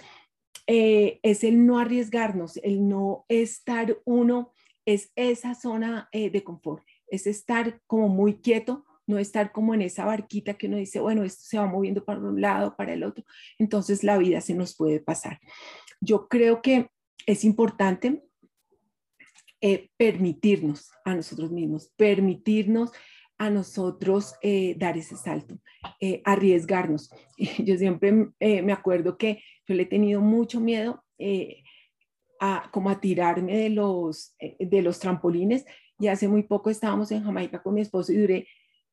eh, 0.68 1.18
es 1.24 1.42
el 1.42 1.66
no 1.66 1.80
arriesgarnos, 1.80 2.58
el 2.58 2.88
no 2.88 3.26
estar 3.28 3.98
uno, 4.04 4.52
es 4.86 5.10
esa 5.16 5.54
zona 5.56 6.08
eh, 6.12 6.30
de 6.30 6.44
confort, 6.44 6.84
es 7.08 7.26
estar 7.26 7.80
como 7.88 8.08
muy 8.08 8.34
quieto, 8.34 8.84
no 9.08 9.18
estar 9.18 9.50
como 9.50 9.74
en 9.74 9.82
esa 9.82 10.04
barquita 10.04 10.54
que 10.54 10.68
uno 10.68 10.76
dice, 10.76 11.00
bueno, 11.00 11.24
esto 11.24 11.42
se 11.44 11.58
va 11.58 11.66
moviendo 11.66 12.04
para 12.04 12.20
un 12.20 12.40
lado, 12.40 12.76
para 12.76 12.92
el 12.92 13.02
otro, 13.02 13.24
entonces 13.58 14.04
la 14.04 14.16
vida 14.16 14.40
se 14.40 14.54
nos 14.54 14.76
puede 14.76 15.00
pasar. 15.00 15.40
Yo 16.00 16.28
creo 16.28 16.62
que 16.62 16.88
es 17.26 17.44
importante 17.44 18.22
eh, 19.62 19.88
permitirnos 19.96 20.90
a 21.04 21.14
nosotros 21.14 21.50
mismos, 21.50 21.90
permitirnos 21.96 22.90
a 23.38 23.48
nosotros 23.48 24.34
dar 24.76 24.96
ese 24.96 25.16
salto, 25.16 25.58
arriesgarnos. 26.24 27.10
Yo 27.58 27.76
siempre 27.76 28.28
me 28.38 28.72
acuerdo 28.72 29.16
que 29.16 29.42
yo 29.66 29.74
le 29.74 29.84
he 29.84 29.86
tenido 29.86 30.20
mucho 30.20 30.60
miedo 30.60 31.04
eh, 31.18 31.62
a, 32.40 32.68
como 32.72 32.90
a 32.90 33.00
tirarme 33.00 33.56
de 33.56 33.70
los, 33.70 34.34
eh, 34.38 34.56
de 34.58 34.82
los 34.82 34.98
trampolines 34.98 35.64
y 35.98 36.08
hace 36.08 36.26
muy 36.26 36.42
poco 36.42 36.70
estábamos 36.70 37.12
en 37.12 37.22
Jamaica 37.22 37.62
con 37.62 37.74
mi 37.74 37.80
esposo 37.80 38.12
y 38.12 38.16
duré 38.16 38.48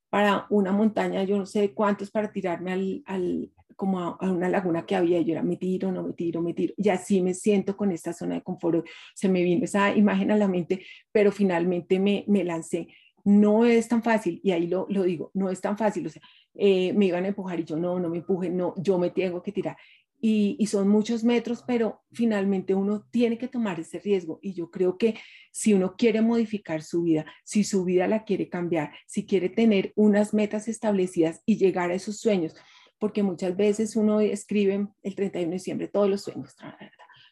para 0.10 0.46
una 0.50 0.72
montaña, 0.72 1.24
yo 1.24 1.38
no 1.38 1.46
sé 1.46 1.74
cuántos 1.74 2.12
para 2.12 2.32
tirarme 2.32 2.72
al, 2.74 3.04
al 3.06 3.52
como 3.80 4.00
a, 4.02 4.18
una 4.30 4.50
laguna 4.50 4.86
que 4.86 4.96
había, 4.96 5.22
yo 5.22 5.32
era 5.32 5.42
me 5.42 5.56
tiro, 5.56 5.90
no 5.92 6.04
me 6.04 6.14
tiro, 6.14 6.42
me 6.42 6.54
tiro, 6.54 6.74
y 6.78 6.90
así 6.90 7.22
me 7.22 7.34
siento 7.34 7.78
con 7.78 7.92
esta 7.92 8.12
zona 8.12 8.36
de 8.36 8.44
confort, 8.44 8.86
se 9.16 9.30
me 9.30 9.42
vino 9.42 9.64
esa 9.64 9.96
imagen 9.96 10.32
a 10.32 10.38
la 10.38 10.50
mente, 10.50 10.86
pero 11.12 11.32
finalmente 11.32 12.00
me, 12.00 12.26
me 12.28 12.44
lancé. 12.44 12.90
No 13.24 13.66
es 13.66 13.88
tan 13.88 14.04
fácil, 14.04 14.42
y 14.44 14.52
ahí 14.52 14.68
lo, 14.68 14.86
lo 14.90 15.04
digo, 15.04 15.32
no 15.34 15.50
es 15.50 15.62
tan 15.62 15.78
fácil, 15.78 16.08
o 16.08 16.10
sea, 16.10 16.22
eh, 16.56 16.92
me 16.94 17.06
iban 17.06 17.24
a 17.24 17.30
empujar 17.30 17.60
y 17.60 17.64
yo 17.64 17.78
no, 17.78 18.00
no 18.00 18.10
me 18.10 18.18
empuje, 18.18 18.50
no, 18.50 18.74
yo 18.78 18.98
me 18.98 19.12
tengo 19.12 19.42
que 19.42 19.54
tirar 19.54 19.78
y, 20.22 20.66
son 20.68 20.90
muchos 20.90 21.24
metros, 21.24 21.64
pero 21.66 22.02
finalmente 22.12 22.76
uno 22.76 23.06
tiene 23.10 23.38
que 23.38 23.48
tomar 23.48 23.80
ese 23.80 24.00
riesgo. 24.00 24.40
Y 24.42 24.54
yo 24.54 24.70
creo 24.70 24.98
que 24.98 25.16
si 25.52 25.74
uno 25.74 25.96
quiere 25.98 26.22
modificar 26.22 26.82
su 26.82 27.04
vida, 27.04 27.26
si 27.44 27.64
su 27.64 27.86
vida 27.86 28.08
la 28.08 28.26
quiere 28.26 28.50
cambiar, 28.50 28.92
si 29.08 29.26
quiere 29.26 29.50
tener 29.50 29.94
unas 29.96 30.34
metas 30.34 30.68
establecidas 30.68 31.42
y 31.46 31.58
llegar 31.58 31.92
a 31.92 31.96
esos 31.96 32.20
sueños, 32.20 32.56
porque 33.00 33.24
muchas 33.24 33.56
veces 33.56 33.96
uno 33.96 34.20
escribe 34.20 34.88
el 35.02 35.16
31 35.16 35.50
de 35.50 35.56
diciembre 35.56 35.88
todos 35.88 36.10
los 36.10 36.22
sueños, 36.22 36.56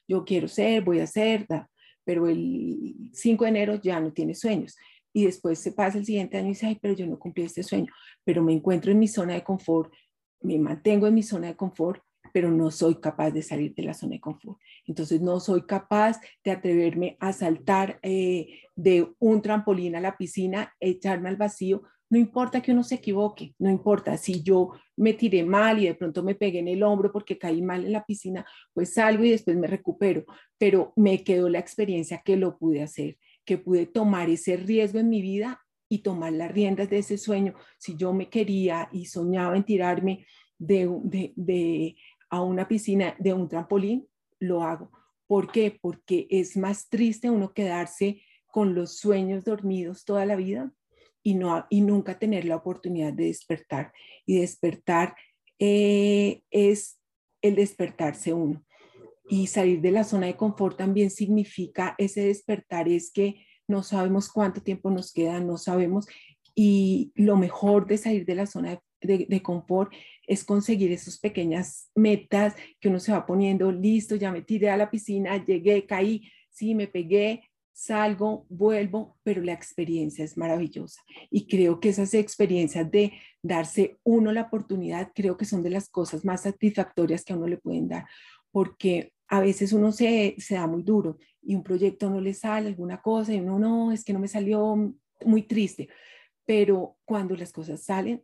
yo 0.08 0.24
quiero 0.24 0.48
ser, 0.48 0.84
voy 0.84 1.02
a 1.02 1.08
ser, 1.08 1.46
pero 2.04 2.28
el 2.28 2.96
5 3.12 3.44
de 3.44 3.50
enero 3.50 3.76
ya 3.76 4.00
no 4.00 4.14
tiene 4.14 4.34
sueños. 4.34 4.78
Y 5.14 5.26
después 5.26 5.60
se 5.60 5.74
pasa 5.74 5.98
el 5.98 6.06
siguiente 6.06 6.38
año 6.38 6.48
y 6.48 6.50
dice, 6.52 6.68
ay, 6.68 6.78
pero 6.82 6.94
yo 6.94 7.06
no 7.06 7.20
cumplí 7.20 7.44
este 7.44 7.64
sueño, 7.64 7.92
pero 8.24 8.42
me 8.42 8.54
encuentro 8.54 8.92
en 8.92 9.00
mi 9.00 9.08
zona 9.08 9.34
de 9.34 9.44
confort, 9.44 9.92
me 10.42 10.58
mantengo 10.58 11.08
en 11.08 11.16
mi 11.16 11.24
zona 11.24 11.48
de 11.48 11.56
confort, 11.56 12.02
pero 12.34 12.52
no 12.52 12.72
soy 12.72 12.96
capaz 12.96 13.32
de 13.32 13.42
salir 13.42 13.74
de 13.74 13.84
la 13.84 13.94
zona 13.94 14.14
de 14.14 14.22
confort. 14.22 14.60
Entonces 14.86 15.22
no 15.22 15.40
soy 15.40 15.64
capaz 15.66 16.20
de 16.44 16.52
atreverme 16.52 17.18
a 17.20 17.34
saltar 17.34 18.00
eh, 18.04 18.60
de 18.76 19.12
un 19.20 19.42
trampolín 19.42 19.96
a 19.96 20.02
la 20.02 20.18
piscina, 20.18 20.74
echarme 20.80 21.30
al 21.30 21.38
vacío, 21.38 21.84
no 22.10 22.18
importa 22.18 22.62
que 22.62 22.72
uno 22.72 22.84
se 22.84 22.96
equivoque, 22.96 23.54
no 23.60 23.70
importa 23.70 24.18
si 24.18 24.42
yo 24.42 24.72
me 24.96 25.14
tiré 25.14 25.44
mal 25.44 25.80
y 25.80 25.88
de 25.88 25.96
pronto 25.96 26.24
me 26.24 26.36
pegué 26.36 26.60
en 26.60 26.70
el 26.70 26.84
hombro 26.84 27.12
porque 27.12 27.38
caí 27.38 27.62
mal 27.62 27.86
en 27.86 27.92
la 27.92 28.06
piscina, 28.06 28.46
pues 28.74 28.94
salgo 28.94 29.24
y 29.26 29.32
después 29.32 29.58
me 29.58 29.68
recupero, 29.68 30.26
pero 30.58 30.94
me 30.96 31.24
quedó 31.24 31.50
la 31.50 31.60
experiencia 31.60 32.22
que 32.24 32.38
lo 32.38 32.58
pude 32.58 32.82
hacer, 32.82 33.18
que 33.46 33.58
pude 33.58 33.86
tomar 33.86 34.30
ese 34.30 34.56
riesgo 34.56 35.00
en 35.00 35.10
mi 35.10 35.22
vida 35.22 35.62
y 35.90 36.00
tomar 36.00 36.34
las 36.34 36.52
riendas 36.52 36.90
de 36.90 37.00
ese 37.00 37.18
sueño. 37.18 37.56
Si 37.78 37.96
yo 37.96 38.14
me 38.14 38.30
quería 38.30 38.90
y 38.92 39.06
soñaba 39.06 39.58
en 39.58 39.64
tirarme 39.64 40.26
de, 40.58 41.96
a 42.30 42.42
una 42.42 42.68
piscina, 42.68 43.16
de 43.20 43.34
un 43.34 43.48
trampolín, 43.48 44.08
lo 44.40 44.64
hago. 44.64 44.92
¿Por 45.28 45.52
qué? 45.52 45.78
Porque 45.80 46.28
es 46.30 46.56
más 46.56 46.90
triste 46.90 47.30
uno 47.30 47.54
quedarse 47.54 48.22
con 48.48 48.76
los 48.76 48.98
sueños 48.98 49.44
dormidos 49.44 50.06
toda 50.06 50.26
la 50.26 50.36
vida 50.38 50.72
y, 51.24 51.36
no, 51.36 51.66
y 51.70 51.82
nunca 51.82 52.20
tener 52.20 52.46
la 52.46 52.56
oportunidad 52.56 53.14
de 53.14 53.26
despertar. 53.26 53.92
Y 54.26 54.40
despertar 54.40 55.16
eh, 55.60 56.42
es 56.52 57.00
el 57.42 57.56
despertarse 57.56 58.34
uno. 58.34 58.64
Y 59.30 59.48
salir 59.48 59.82
de 59.82 59.92
la 59.92 60.04
zona 60.04 60.28
de 60.28 60.38
confort 60.38 60.78
también 60.78 61.10
significa 61.10 61.96
ese 61.98 62.22
despertar, 62.22 62.88
es 62.88 63.12
que 63.12 63.46
no 63.68 63.84
sabemos 63.84 64.32
cuánto 64.32 64.62
tiempo 64.62 64.90
nos 64.90 65.12
queda, 65.12 65.40
no 65.42 65.58
sabemos. 65.58 66.08
Y 66.56 67.12
lo 67.16 67.36
mejor 67.36 67.88
de 67.88 67.98
salir 67.98 68.26
de 68.26 68.36
la 68.36 68.46
zona 68.46 68.80
de, 69.02 69.42
confort 69.44 69.94
es 70.26 70.44
conseguir 70.44 70.92
esas 70.92 71.20
pequeñas 71.20 71.92
metas 71.96 72.56
que 72.80 72.90
uno 72.90 73.00
se 73.00 73.12
va 73.12 73.26
poniendo, 73.26 73.72
listo, 73.72 74.16
ya 74.16 74.32
me 74.32 74.42
tiré 74.42 74.70
a 74.70 74.78
la 74.78 74.90
piscina, 74.90 75.44
llegué, 75.44 75.86
caí, 75.86 76.30
sí, 76.50 76.74
me 76.74 76.88
pegué, 76.88 77.44
salgo, 77.78 78.48
vuelvo, 78.50 79.20
pero 79.22 79.44
la 79.44 79.54
experiencia 79.54 80.26
es 80.26 80.36
maravillosa. 80.36 81.00
Y 81.30 81.46
creo 81.46 81.80
que 81.80 81.90
esas 81.90 82.16
experiencias 82.16 82.90
de 82.90 83.14
darse 83.44 84.00
uno 84.04 84.32
la 84.32 84.42
oportunidad, 84.42 85.12
creo 85.14 85.38
que 85.38 85.46
son 85.46 85.62
de 85.62 85.70
las 85.70 85.88
cosas 85.88 86.26
más 86.26 86.42
satisfactorias 86.42 87.24
que 87.24 87.34
a 87.34 87.36
uno 87.36 87.48
le 87.48 87.58
pueden 87.58 87.88
dar, 87.88 88.08
porque 88.50 89.14
a 89.28 89.42
veces 89.42 89.74
uno 89.74 89.92
se, 89.92 90.34
se 90.40 90.56
da 90.56 90.66
muy 90.66 90.82
duro 90.82 91.20
y 91.44 91.54
un 91.54 91.62
proyecto 91.62 92.10
no 92.10 92.20
le 92.20 92.34
sale, 92.34 92.70
alguna 92.70 93.00
cosa, 93.00 93.32
y 93.32 93.42
uno 93.42 93.60
no, 93.60 93.92
es 93.92 94.04
que 94.04 94.14
no 94.14 94.20
me 94.20 94.28
salió 94.28 94.96
muy 95.24 95.44
triste. 95.44 95.88
Pero 96.46 96.98
cuando 97.06 97.36
las 97.36 97.52
cosas 97.52 97.84
salen, 97.84 98.24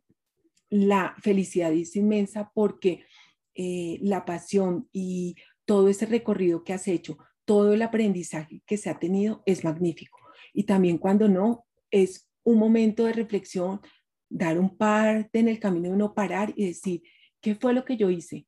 la 0.71 1.13
felicidad 1.21 1.71
es 1.73 1.95
inmensa 1.95 2.51
porque 2.55 3.05
eh, 3.53 3.99
la 4.01 4.25
pasión 4.25 4.89
y 4.91 5.35
todo 5.65 5.89
ese 5.89 6.07
recorrido 6.07 6.63
que 6.63 6.73
has 6.73 6.87
hecho, 6.87 7.19
todo 7.45 7.73
el 7.73 7.81
aprendizaje 7.81 8.61
que 8.65 8.77
se 8.77 8.89
ha 8.89 8.99
tenido 8.99 9.43
es 9.45 9.63
magnífico. 9.63 10.19
Y 10.53 10.63
también 10.63 10.97
cuando 10.97 11.27
no, 11.27 11.65
es 11.91 12.29
un 12.43 12.57
momento 12.57 13.05
de 13.05 13.13
reflexión, 13.13 13.81
dar 14.29 14.59
un 14.59 14.75
parte 14.77 15.39
en 15.39 15.47
el 15.47 15.59
camino 15.59 15.89
de 15.89 15.95
uno 15.95 16.13
parar 16.13 16.53
y 16.55 16.67
decir, 16.67 17.03
¿qué 17.41 17.55
fue 17.55 17.73
lo 17.73 17.85
que 17.85 17.97
yo 17.97 18.09
hice? 18.09 18.47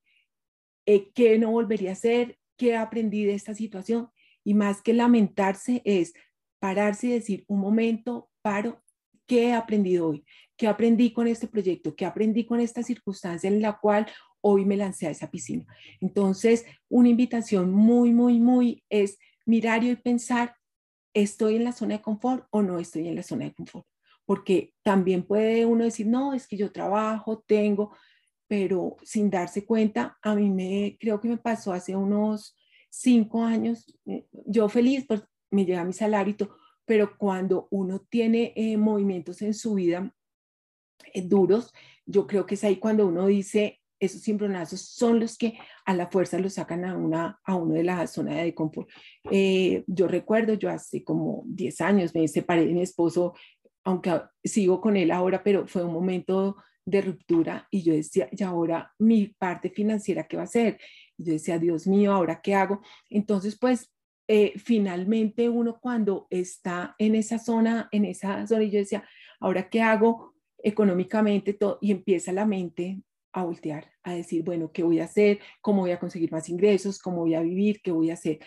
Eh, 0.85 1.11
¿Qué 1.13 1.37
no 1.37 1.51
volvería 1.51 1.91
a 1.91 1.93
hacer? 1.93 2.37
¿Qué 2.57 2.75
aprendí 2.75 3.25
de 3.25 3.33
esta 3.33 3.53
situación? 3.53 4.09
Y 4.43 4.53
más 4.53 4.81
que 4.81 4.93
lamentarse 4.93 5.81
es 5.85 6.13
pararse 6.59 7.07
y 7.07 7.11
decir, 7.11 7.43
un 7.47 7.59
momento, 7.59 8.29
paro, 8.41 8.81
¿qué 9.27 9.49
he 9.49 9.53
aprendido 9.53 10.09
hoy? 10.09 10.25
¿Qué 10.57 10.67
aprendí 10.67 11.11
con 11.11 11.27
este 11.27 11.47
proyecto? 11.47 11.95
¿Qué 11.95 12.05
aprendí 12.05 12.45
con 12.45 12.59
esta 12.59 12.81
circunstancia 12.83 13.47
en 13.47 13.61
la 13.61 13.77
cual 13.79 14.07
hoy 14.47 14.63
me 14.63 14.77
lancé 14.77 15.07
a 15.07 15.11
esa 15.11 15.31
piscina? 15.31 15.65
Entonces, 15.99 16.65
una 16.87 17.09
invitación 17.09 17.71
muy, 17.71 18.11
muy, 18.11 18.39
muy 18.39 18.83
es 18.89 19.17
mirar 19.45 19.83
y 19.83 19.95
pensar, 19.95 20.55
¿estoy 21.15 21.55
en 21.55 21.63
la 21.63 21.71
zona 21.71 21.95
de 21.95 22.01
confort 22.03 22.45
o 22.51 22.61
no 22.61 22.77
estoy 22.77 23.07
en 23.07 23.15
la 23.15 23.23
zona 23.23 23.45
de 23.45 23.53
confort? 23.53 23.87
Porque 24.25 24.73
también 24.83 25.23
puede 25.23 25.65
uno 25.65 25.83
decir, 25.83 26.05
no, 26.05 26.33
es 26.33 26.47
que 26.47 26.57
yo 26.57 26.71
trabajo, 26.71 27.43
tengo, 27.47 27.95
pero 28.47 28.97
sin 29.03 29.31
darse 29.31 29.65
cuenta, 29.65 30.17
a 30.21 30.35
mí 30.35 30.49
me 30.51 30.97
creo 30.99 31.19
que 31.19 31.27
me 31.27 31.37
pasó 31.37 31.73
hace 31.73 31.95
unos 31.95 32.55
cinco 32.89 33.43
años, 33.43 33.97
eh, 34.05 34.27
yo 34.45 34.69
feliz, 34.69 35.05
pues 35.07 35.23
me 35.51 35.65
llega 35.65 35.83
mi 35.83 35.93
salario 35.93 36.35
pero 36.85 37.17
cuando 37.17 37.67
uno 37.71 37.99
tiene 37.99 38.53
eh, 38.55 38.77
movimientos 38.77 39.41
en 39.41 39.53
su 39.53 39.73
vida 39.73 40.13
eh, 41.13 41.21
duros, 41.23 41.73
yo 42.05 42.27
creo 42.27 42.45
que 42.45 42.55
es 42.55 42.63
ahí 42.63 42.77
cuando 42.77 43.07
uno 43.07 43.25
dice, 43.25 43.81
esos 44.05 44.21
cimbronazos 44.21 44.81
son 44.81 45.19
los 45.19 45.37
que 45.37 45.57
a 45.85 45.93
la 45.93 46.07
fuerza 46.07 46.39
lo 46.39 46.49
sacan 46.49 46.85
a, 46.85 46.97
una, 46.97 47.39
a 47.43 47.55
uno 47.55 47.73
de 47.73 47.83
la 47.83 48.07
zona 48.07 48.37
de 48.37 48.53
confort. 48.53 48.89
yo 49.87 50.07
recuerdo, 50.07 50.53
yo 50.53 50.69
hace 50.69 51.03
como 51.03 51.43
10 51.47 51.81
años 51.81 52.15
me 52.15 52.27
separé 52.27 52.65
de 52.65 52.73
mi 52.73 52.81
esposo, 52.81 53.33
aunque 53.83 54.21
sigo 54.43 54.81
con 54.81 54.97
él 54.97 55.11
ahora, 55.11 55.43
pero 55.43 55.67
fue 55.67 55.83
un 55.83 55.93
momento 55.93 56.57
de 56.85 57.01
ruptura 57.01 57.67
y 57.71 57.81
yo 57.81 57.93
decía, 57.93 58.29
y 58.31 58.43
ahora 58.43 58.93
mi 58.99 59.27
parte 59.27 59.69
financiera, 59.69 60.27
¿qué 60.27 60.37
va 60.37 60.43
a 60.43 60.47
ser? 60.47 60.79
Y 61.17 61.25
yo 61.25 61.33
decía, 61.33 61.57
Dios 61.57 61.87
mío, 61.87 62.13
¿ahora 62.13 62.41
qué 62.41 62.53
hago? 62.53 62.81
Entonces, 63.09 63.57
pues 63.57 63.91
eh, 64.27 64.53
finalmente 64.57 65.49
uno 65.49 65.79
cuando 65.79 66.27
está 66.29 66.95
en 66.97 67.15
esa 67.15 67.39
zona, 67.39 67.89
en 67.91 68.05
esa 68.05 68.45
zona, 68.47 68.63
y 68.63 68.71
yo 68.71 68.79
decía, 68.79 69.03
¿ahora 69.39 69.69
qué 69.69 69.81
hago 69.81 70.33
económicamente? 70.63 71.53
Todo, 71.53 71.79
y 71.81 71.91
empieza 71.91 72.31
la 72.31 72.45
mente 72.45 73.01
a 73.35 73.43
voltear, 73.43 73.91
a 74.03 74.13
decir, 74.13 74.43
bueno, 74.43 74.71
¿qué 74.71 74.81
voy 74.81 74.99
a 74.99 75.05
hacer? 75.05 75.39
¿Cómo 75.61 75.81
voy 75.81 75.91
a 75.91 75.99
conseguir 75.99 76.31
más 76.31 76.47
ingresos? 76.47 76.99
¿Cómo 76.99 77.17
voy 77.17 77.35
a 77.35 77.41
vivir? 77.41 77.81
¿Qué 77.83 77.91
voy 77.91 78.09
a 78.09 78.13
hacer? 78.13 78.39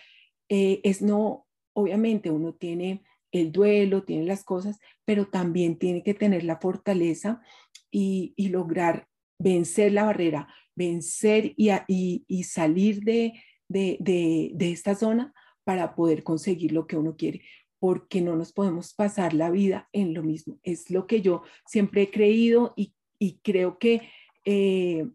Eh, 0.48 0.80
es 0.82 1.02
no, 1.02 1.46
obviamente 1.74 2.30
uno 2.30 2.54
tiene 2.54 3.02
el 3.30 3.52
duelo, 3.52 4.04
tiene 4.04 4.24
las 4.24 4.44
cosas, 4.44 4.78
pero 5.04 5.28
también 5.28 5.78
tiene 5.78 6.02
que 6.02 6.14
tener 6.14 6.42
la 6.42 6.56
fortaleza 6.56 7.42
y, 7.90 8.34
lograr 8.48 9.06
vencer 9.38 9.92
la 9.92 10.04
barrera, 10.04 10.48
vencer 10.74 11.52
y, 11.56 12.44
salir 12.44 13.02
de, 13.02 13.34
de, 13.68 14.72
esta 14.72 14.94
zona 14.94 15.34
para 15.64 15.94
poder 15.94 16.22
conseguir 16.22 16.72
lo 16.72 16.86
que 16.86 16.96
uno 16.96 17.16
quiere, 17.16 17.42
porque 17.78 18.22
no 18.22 18.36
nos 18.36 18.52
podemos 18.52 18.94
pasar 18.94 19.34
la 19.34 19.50
vida 19.50 19.88
en 19.92 20.14
lo 20.14 20.22
mismo. 20.22 20.58
Es 20.62 20.90
lo 20.90 21.06
que 21.06 21.20
yo 21.20 21.42
siempre 21.66 22.02
he 22.02 22.10
creído 22.10 22.72
y, 22.74 22.94
creo 23.42 23.78
que 23.78 24.08
eh, 24.50 25.06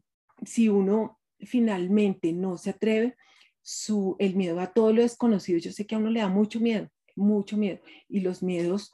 si 0.46 0.70
uno 0.70 1.20
finalmente 1.40 2.34
no 2.34 2.56
se 2.60 2.70
atreve, 2.70 3.16
su, 3.64 4.16
el 4.20 4.36
miedo 4.36 4.60
a 4.60 4.74
todo 4.74 4.94
lo 4.94 5.02
desconocido, 5.02 5.58
yo 5.58 5.72
sé 5.72 5.88
que 5.88 5.96
a 5.96 5.98
uno 5.98 6.12
le 6.12 6.20
da 6.20 6.28
mucho 6.28 6.60
miedo, 6.60 6.92
mucho 7.16 7.58
miedo, 7.58 7.80
y 8.08 8.20
los 8.20 8.44
miedos 8.44 8.94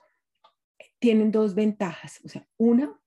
tienen 1.00 1.34
dos 1.34 1.56
ventajas, 1.56 2.22
o 2.24 2.30
sea, 2.30 2.48
una 2.56 2.98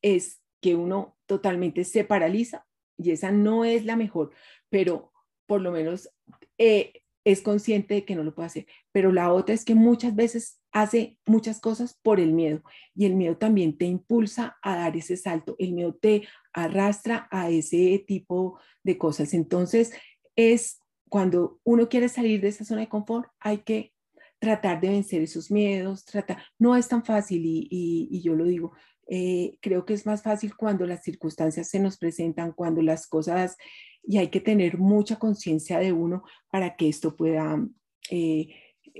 es 0.00 0.42
que 0.60 0.74
uno 0.74 1.16
totalmente 1.26 1.84
se 1.84 2.02
paraliza 2.02 2.66
y 2.98 3.12
esa 3.12 3.30
no 3.30 3.64
es 3.64 3.84
la 3.84 3.94
mejor, 3.94 4.32
pero 4.68 5.12
por 5.46 5.60
lo 5.60 5.70
menos 5.70 6.10
eh, 6.58 7.02
es 7.24 7.42
consciente 7.42 7.94
de 7.94 8.04
que 8.04 8.16
no 8.16 8.24
lo 8.24 8.34
puede 8.34 8.46
hacer. 8.46 8.66
Pero 8.90 9.12
la 9.12 9.32
otra 9.32 9.54
es 9.54 9.64
que 9.64 9.76
muchas 9.76 10.16
veces 10.16 10.60
hace 10.72 11.16
muchas 11.26 11.60
cosas 11.60 11.98
por 12.02 12.18
el 12.18 12.32
miedo 12.32 12.62
y 12.94 13.06
el 13.06 13.14
miedo 13.14 13.36
también 13.36 13.76
te 13.76 13.84
impulsa 13.84 14.58
a 14.62 14.76
dar 14.76 14.96
ese 14.96 15.16
salto, 15.16 15.54
el 15.58 15.72
miedo 15.72 15.94
te 15.94 16.26
arrastra 16.52 17.28
a 17.30 17.50
ese 17.50 18.02
tipo 18.06 18.58
de 18.82 18.98
cosas. 18.98 19.34
Entonces, 19.34 19.92
es 20.36 20.80
cuando 21.08 21.60
uno 21.64 21.88
quiere 21.88 22.08
salir 22.08 22.40
de 22.40 22.48
esa 22.48 22.64
zona 22.64 22.82
de 22.82 22.88
confort, 22.88 23.28
hay 23.40 23.58
que 23.58 23.92
tratar 24.38 24.80
de 24.80 24.88
vencer 24.88 25.22
esos 25.22 25.50
miedos, 25.50 26.04
tratar, 26.04 26.42
no 26.58 26.74
es 26.74 26.88
tan 26.88 27.04
fácil 27.04 27.44
y, 27.44 27.68
y 27.70 28.22
yo 28.22 28.34
lo 28.34 28.44
digo, 28.44 28.72
eh, 29.08 29.58
creo 29.60 29.84
que 29.84 29.94
es 29.94 30.06
más 30.06 30.22
fácil 30.22 30.56
cuando 30.56 30.86
las 30.86 31.02
circunstancias 31.02 31.68
se 31.68 31.80
nos 31.80 31.98
presentan, 31.98 32.52
cuando 32.52 32.82
las 32.82 33.06
cosas, 33.06 33.56
y 34.02 34.18
hay 34.18 34.28
que 34.28 34.40
tener 34.40 34.78
mucha 34.78 35.18
conciencia 35.18 35.78
de 35.78 35.92
uno 35.92 36.22
para 36.50 36.76
que 36.76 36.88
esto 36.88 37.16
pueda 37.16 37.62
eh, 38.10 38.48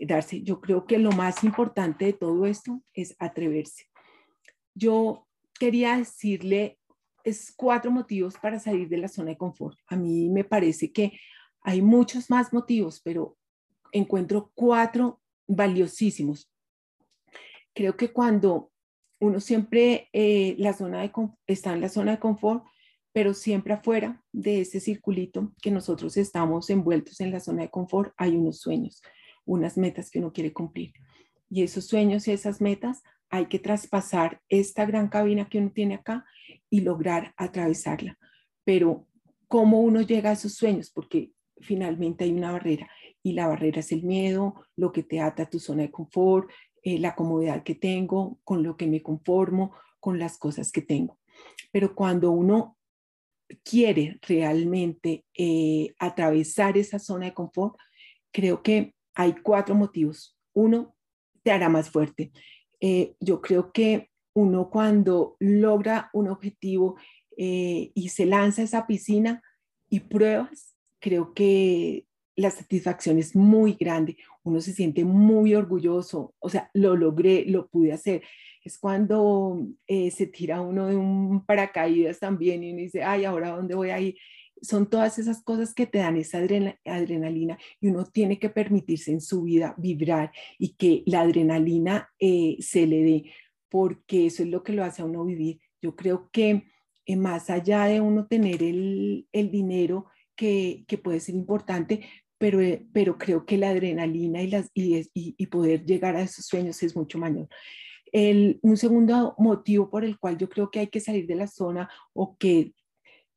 darse. 0.06 0.42
Yo 0.42 0.60
creo 0.60 0.86
que 0.86 0.98
lo 0.98 1.12
más 1.12 1.42
importante 1.44 2.04
de 2.06 2.12
todo 2.12 2.46
esto 2.46 2.82
es 2.94 3.16
atreverse. 3.18 3.86
Yo 4.74 5.26
quería 5.58 5.96
decirle 5.96 6.78
es 7.24 7.52
cuatro 7.56 7.90
motivos 7.90 8.34
para 8.38 8.58
salir 8.58 8.88
de 8.88 8.98
la 8.98 9.08
zona 9.08 9.30
de 9.30 9.36
confort. 9.36 9.78
A 9.86 9.96
mí 9.96 10.28
me 10.28 10.44
parece 10.44 10.92
que 10.92 11.18
hay 11.60 11.82
muchos 11.82 12.30
más 12.30 12.52
motivos, 12.52 13.00
pero 13.02 13.36
encuentro 13.92 14.50
cuatro 14.54 15.20
valiosísimos. 15.46 16.50
Creo 17.74 17.96
que 17.96 18.12
cuando 18.12 18.70
uno 19.20 19.40
siempre 19.40 20.08
eh, 20.12 20.56
la 20.58 20.72
zona 20.72 21.00
de, 21.02 21.12
está 21.46 21.72
en 21.72 21.80
la 21.80 21.88
zona 21.88 22.12
de 22.12 22.18
confort, 22.18 22.64
pero 23.12 23.34
siempre 23.34 23.74
afuera 23.74 24.22
de 24.32 24.62
ese 24.62 24.80
circulito 24.80 25.52
que 25.62 25.70
nosotros 25.70 26.16
estamos 26.16 26.70
envueltos 26.70 27.20
en 27.20 27.30
la 27.30 27.40
zona 27.40 27.62
de 27.62 27.70
confort, 27.70 28.14
hay 28.16 28.34
unos 28.36 28.58
sueños, 28.60 29.02
unas 29.44 29.76
metas 29.76 30.10
que 30.10 30.18
uno 30.18 30.32
quiere 30.32 30.52
cumplir. 30.52 30.92
Y 31.48 31.62
esos 31.62 31.86
sueños 31.86 32.26
y 32.26 32.32
esas 32.32 32.60
metas 32.60 33.02
hay 33.28 33.46
que 33.46 33.58
traspasar 33.58 34.40
esta 34.48 34.86
gran 34.86 35.08
cabina 35.08 35.48
que 35.48 35.58
uno 35.58 35.70
tiene 35.70 35.94
acá 35.94 36.24
y 36.72 36.80
lograr 36.80 37.34
atravesarla. 37.36 38.18
Pero 38.64 39.06
¿cómo 39.46 39.80
uno 39.80 40.00
llega 40.00 40.30
a 40.30 40.32
esos 40.32 40.54
sueños? 40.54 40.90
Porque 40.90 41.30
finalmente 41.60 42.24
hay 42.24 42.32
una 42.32 42.50
barrera 42.50 42.88
y 43.22 43.34
la 43.34 43.46
barrera 43.46 43.80
es 43.80 43.92
el 43.92 44.04
miedo, 44.04 44.54
lo 44.74 44.90
que 44.90 45.02
te 45.02 45.20
ata 45.20 45.42
a 45.42 45.50
tu 45.50 45.60
zona 45.60 45.82
de 45.82 45.90
confort, 45.90 46.50
eh, 46.82 46.98
la 46.98 47.14
comodidad 47.14 47.62
que 47.62 47.74
tengo, 47.74 48.40
con 48.42 48.62
lo 48.62 48.78
que 48.78 48.86
me 48.86 49.02
conformo, 49.02 49.76
con 50.00 50.18
las 50.18 50.38
cosas 50.38 50.72
que 50.72 50.80
tengo. 50.80 51.18
Pero 51.72 51.94
cuando 51.94 52.30
uno 52.30 52.78
quiere 53.62 54.18
realmente 54.26 55.26
eh, 55.36 55.94
atravesar 55.98 56.78
esa 56.78 56.98
zona 56.98 57.26
de 57.26 57.34
confort, 57.34 57.76
creo 58.32 58.62
que 58.62 58.94
hay 59.14 59.34
cuatro 59.42 59.74
motivos. 59.74 60.38
Uno, 60.54 60.96
te 61.42 61.50
hará 61.50 61.68
más 61.68 61.90
fuerte. 61.90 62.32
Eh, 62.80 63.14
yo 63.20 63.42
creo 63.42 63.72
que 63.72 64.10
uno 64.34 64.70
cuando 64.70 65.36
logra 65.40 66.10
un 66.12 66.28
objetivo 66.28 66.96
eh, 67.36 67.92
y 67.94 68.08
se 68.08 68.26
lanza 68.26 68.62
a 68.62 68.64
esa 68.64 68.86
piscina 68.86 69.42
y 69.88 70.00
pruebas, 70.00 70.74
creo 70.98 71.34
que 71.34 72.06
la 72.36 72.50
satisfacción 72.50 73.18
es 73.18 73.36
muy 73.36 73.74
grande. 73.74 74.16
Uno 74.42 74.60
se 74.60 74.72
siente 74.72 75.04
muy 75.04 75.54
orgulloso, 75.54 76.34
o 76.38 76.48
sea, 76.48 76.70
lo 76.72 76.96
logré, 76.96 77.44
lo 77.46 77.68
pude 77.68 77.92
hacer. 77.92 78.22
Es 78.64 78.78
cuando 78.78 79.66
eh, 79.86 80.10
se 80.10 80.26
tira 80.26 80.60
uno 80.60 80.86
de 80.86 80.96
un 80.96 81.44
paracaídas 81.44 82.20
también 82.20 82.62
y 82.62 82.72
uno 82.72 82.80
dice, 82.80 83.02
ay, 83.02 83.24
ahora 83.24 83.50
dónde 83.50 83.74
voy 83.74 83.90
a 83.90 84.00
ir 84.00 84.16
son 84.62 84.88
todas 84.88 85.18
esas 85.18 85.42
cosas 85.42 85.74
que 85.74 85.86
te 85.86 85.98
dan 85.98 86.16
esa 86.16 86.38
adrenalina 86.38 87.58
y 87.80 87.88
uno 87.88 88.04
tiene 88.04 88.38
que 88.38 88.48
permitirse 88.48 89.10
en 89.10 89.20
su 89.20 89.42
vida 89.42 89.74
vibrar 89.76 90.30
y 90.56 90.74
que 90.74 91.02
la 91.06 91.22
adrenalina 91.22 92.08
eh, 92.18 92.56
se 92.60 92.86
le 92.86 93.02
dé, 93.02 93.24
porque 93.72 94.26
eso 94.26 94.42
es 94.42 94.50
lo 94.50 94.62
que 94.62 94.74
lo 94.74 94.84
hace 94.84 95.00
a 95.00 95.06
uno 95.06 95.24
vivir. 95.24 95.58
Yo 95.80 95.96
creo 95.96 96.28
que 96.30 96.64
eh, 97.06 97.16
más 97.16 97.48
allá 97.48 97.86
de 97.86 98.02
uno 98.02 98.26
tener 98.26 98.62
el, 98.62 99.26
dinero 99.32 100.06
que, 100.36 100.84
puede 101.02 101.20
ser 101.20 101.34
importante, 101.34 102.06
pero, 102.36 102.60
eh, 102.60 102.86
pero 102.92 103.16
creo 103.16 103.46
que 103.46 103.56
la 103.56 103.70
adrenalina 103.70 104.42
y, 104.42 104.48
las, 104.48 104.70
y, 104.74 105.46
poder 105.46 105.86
llegar 105.86 106.16
a 106.16 106.22
esos 106.22 106.44
sueños 106.44 106.82
es 106.82 106.94
mucho 106.94 107.18
mayor. 107.18 107.48
El, 108.12 108.58
un 108.60 108.76
segundo 108.76 109.34
motivo 109.38 109.88
por 109.88 110.04
el 110.04 110.18
cual 110.18 110.36
yo 110.36 110.50
creo 110.50 110.70
que 110.70 110.80
hay 110.80 110.88
que 110.88 111.00
salir 111.00 111.26
de 111.26 111.36
la 111.36 111.46
zona 111.46 111.88
o 112.12 112.36
que 112.36 112.74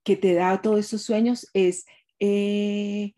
que 0.05 0.15
te 0.15 0.35
da 0.35 0.61
todos 0.61 0.79
esos 0.79 1.01
sueños 1.01 1.49
es 1.53 1.85
eh, 2.19 3.15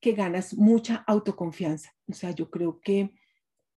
que 0.00 0.12
ganas 0.12 0.52
mucha 0.54 1.04
autoconfianza. 1.06 1.94
O 2.08 2.12
sea, 2.12 2.32
yo 2.32 2.50
creo 2.50 2.80
que 2.80 3.14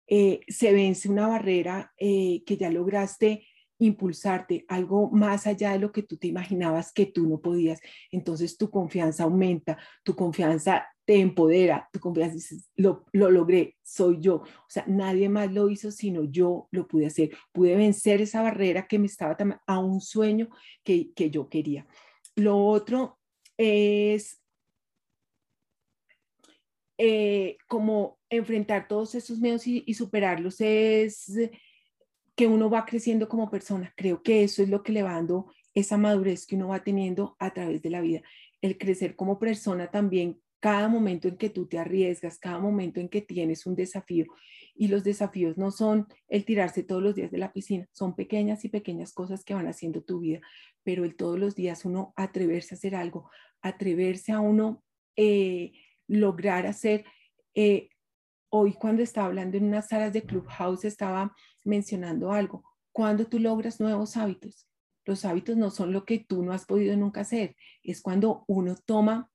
eh, 0.07 0.41
se 0.47 0.73
vence 0.73 1.09
una 1.09 1.27
barrera 1.27 1.93
eh, 1.97 2.43
que 2.45 2.57
ya 2.57 2.69
lograste 2.69 3.47
impulsarte, 3.77 4.65
algo 4.69 5.09
más 5.11 5.47
allá 5.47 5.71
de 5.73 5.79
lo 5.79 5.91
que 5.91 6.03
tú 6.03 6.17
te 6.17 6.27
imaginabas 6.27 6.93
que 6.93 7.05
tú 7.05 7.27
no 7.27 7.41
podías. 7.41 7.81
Entonces 8.11 8.57
tu 8.57 8.69
confianza 8.69 9.23
aumenta, 9.23 9.77
tu 10.03 10.15
confianza 10.15 10.87
te 11.05 11.19
empodera, 11.19 11.89
tu 11.91 11.99
confianza 11.99 12.35
dices, 12.35 12.69
lo, 12.75 13.05
lo 13.11 13.29
logré, 13.29 13.75
soy 13.83 14.19
yo. 14.19 14.35
O 14.35 14.69
sea, 14.69 14.85
nadie 14.87 15.29
más 15.29 15.51
lo 15.51 15.69
hizo 15.69 15.91
sino 15.91 16.23
yo 16.23 16.67
lo 16.71 16.87
pude 16.87 17.07
hacer. 17.07 17.31
Pude 17.51 17.75
vencer 17.75 18.21
esa 18.21 18.41
barrera 18.41 18.87
que 18.87 18.99
me 18.99 19.07
estaba 19.07 19.37
a 19.67 19.79
un 19.79 20.01
sueño 20.01 20.49
que, 20.83 21.13
que 21.13 21.29
yo 21.29 21.49
quería. 21.49 21.85
Lo 22.35 22.57
otro 22.57 23.19
es 23.57 24.41
eh, 26.97 27.57
como 27.67 28.19
enfrentar 28.37 28.87
todos 28.87 29.15
esos 29.15 29.39
miedos 29.39 29.67
y, 29.67 29.93
superarlos 29.93 30.61
es 30.61 31.31
que 32.35 32.47
uno 32.47 32.69
va 32.69 32.85
creciendo 32.85 33.29
como 33.29 33.49
persona. 33.49 33.93
Creo 33.95 34.21
que 34.21 34.43
eso 34.43 34.61
es 34.61 34.69
lo 34.69 34.83
que 34.83 34.91
le 34.91 35.03
va 35.03 35.13
dando 35.13 35.51
esa 35.73 35.97
madurez 35.97 36.45
que 36.45 36.55
uno 36.55 36.69
va 36.69 36.83
teniendo 36.83 37.35
a 37.39 37.53
través 37.53 37.81
de 37.81 37.89
la 37.89 38.01
vida. 38.01 38.21
El 38.61 38.77
crecer 38.77 39.15
como 39.15 39.39
persona 39.39 39.91
también, 39.91 40.39
cada 40.59 40.87
momento 40.87 41.27
en 41.27 41.37
que 41.37 41.49
tú 41.49 41.67
te 41.67 41.77
arriesgas, 41.77 42.39
cada 42.39 42.59
momento 42.59 42.99
en 42.99 43.09
que 43.09 43.21
tienes 43.21 43.65
un 43.65 43.75
desafío. 43.75 44.25
Y 44.73 44.87
los 44.87 45.03
desafíos 45.03 45.57
no 45.57 45.71
son 45.71 46.07
el 46.27 46.45
tirarse 46.45 46.83
todos 46.83 47.03
los 47.03 47.15
días 47.15 47.31
de 47.31 47.37
la 47.37 47.53
piscina, 47.53 47.87
son 47.91 48.15
pequeñas 48.15 48.65
y 48.65 48.69
pequeñas 48.69 49.13
cosas 49.13 49.43
que 49.43 49.53
van 49.53 49.67
haciendo 49.67 50.01
tu 50.01 50.19
vida 50.19 50.41
pero 50.85 51.03
el 51.03 51.15
todos 51.15 51.37
los 51.37 51.55
días 51.55 51.83
uno 51.83 52.13
atreverse 52.15 52.75
a 52.75 52.77
hacer 52.77 52.95
algo, 52.95 53.29
atreverse 53.61 54.31
a 54.31 54.39
uno 54.39 54.83
eh, 55.17 55.73
lograr 56.07 56.67
hacer. 56.67 57.03
Eh, 57.55 57.89
hoy 58.57 58.73
cuando 58.73 59.03
estaba 59.03 59.27
hablando 59.27 59.57
en 59.57 59.65
unas 59.65 59.89
salas 59.89 60.13
de 60.13 60.23
Clubhouse 60.23 60.85
estaba 60.85 61.35
mencionando 61.63 62.31
algo. 62.31 62.63
Cuando 62.93 63.25
tú 63.25 63.39
logras 63.39 63.81
nuevos 63.81 64.15
hábitos, 64.15 64.67
los 65.03 65.25
hábitos 65.25 65.57
no 65.57 65.69
son 65.69 65.91
lo 65.91 66.05
que 66.05 66.19
tú 66.19 66.43
no 66.43 66.53
has 66.53 66.65
podido 66.65 66.95
nunca 66.95 67.21
hacer, 67.21 67.55
es 67.83 68.01
cuando 68.01 68.45
uno 68.47 68.75
toma 68.85 69.29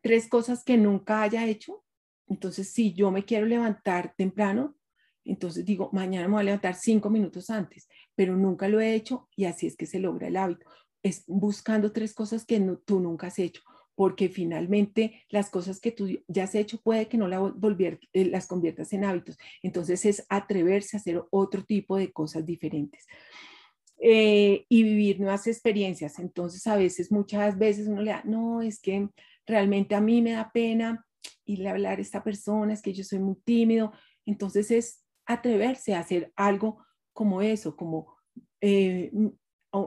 tres 0.00 0.28
cosas 0.28 0.62
que 0.64 0.76
nunca 0.76 1.22
haya 1.22 1.44
hecho. 1.46 1.84
Entonces, 2.28 2.72
si 2.72 2.94
yo 2.94 3.10
me 3.10 3.24
quiero 3.24 3.46
levantar 3.46 4.14
temprano, 4.16 4.76
entonces 5.24 5.64
digo, 5.64 5.90
mañana 5.92 6.28
me 6.28 6.34
voy 6.34 6.40
a 6.42 6.44
levantar 6.44 6.76
cinco 6.76 7.10
minutos 7.10 7.50
antes, 7.50 7.88
pero 8.14 8.36
nunca 8.36 8.68
lo 8.68 8.80
he 8.80 8.94
hecho 8.94 9.28
y 9.36 9.44
así 9.46 9.66
es 9.66 9.76
que 9.76 9.86
se 9.86 9.98
logra 9.98 10.28
el 10.28 10.36
hábito. 10.36 10.66
Es 11.02 11.24
buscando 11.26 11.92
tres 11.92 12.14
cosas 12.14 12.46
que 12.46 12.60
tú 12.86 13.00
nunca 13.00 13.26
has 13.26 13.38
hecho, 13.40 13.62
porque 14.00 14.30
finalmente 14.30 15.26
las 15.28 15.50
cosas 15.50 15.78
que 15.78 15.92
tú 15.92 16.08
ya 16.26 16.44
has 16.44 16.54
hecho 16.54 16.80
puede 16.80 17.06
que 17.06 17.18
no 17.18 17.28
eh, 17.28 18.24
las 18.24 18.46
conviertas 18.46 18.94
en 18.94 19.04
hábitos. 19.04 19.36
Entonces 19.62 20.06
es 20.06 20.24
atreverse 20.30 20.96
a 20.96 21.00
hacer 21.00 21.22
otro 21.28 21.64
tipo 21.64 21.98
de 21.98 22.10
cosas 22.10 22.46
diferentes. 22.46 23.04
Eh, 23.98 24.64
y 24.70 24.84
vivir 24.84 25.20
nuevas 25.20 25.46
experiencias. 25.46 26.18
Entonces 26.18 26.66
a 26.66 26.76
veces, 26.76 27.12
muchas 27.12 27.58
veces 27.58 27.88
uno 27.88 28.00
le 28.00 28.12
da, 28.12 28.22
no, 28.24 28.62
es 28.62 28.80
que 28.80 29.06
realmente 29.46 29.94
a 29.94 30.00
mí 30.00 30.22
me 30.22 30.32
da 30.32 30.50
pena 30.50 31.06
irle 31.44 31.68
a 31.68 31.72
hablar 31.72 31.98
a 31.98 32.00
esta 32.00 32.24
persona, 32.24 32.72
es 32.72 32.80
que 32.80 32.94
yo 32.94 33.04
soy 33.04 33.18
muy 33.18 33.36
tímido. 33.44 33.92
Entonces 34.24 34.70
es 34.70 35.04
atreverse 35.26 35.92
a 35.94 36.00
hacer 36.00 36.32
algo 36.36 36.82
como 37.12 37.42
eso, 37.42 37.76
como 37.76 38.16
eh, 38.62 39.12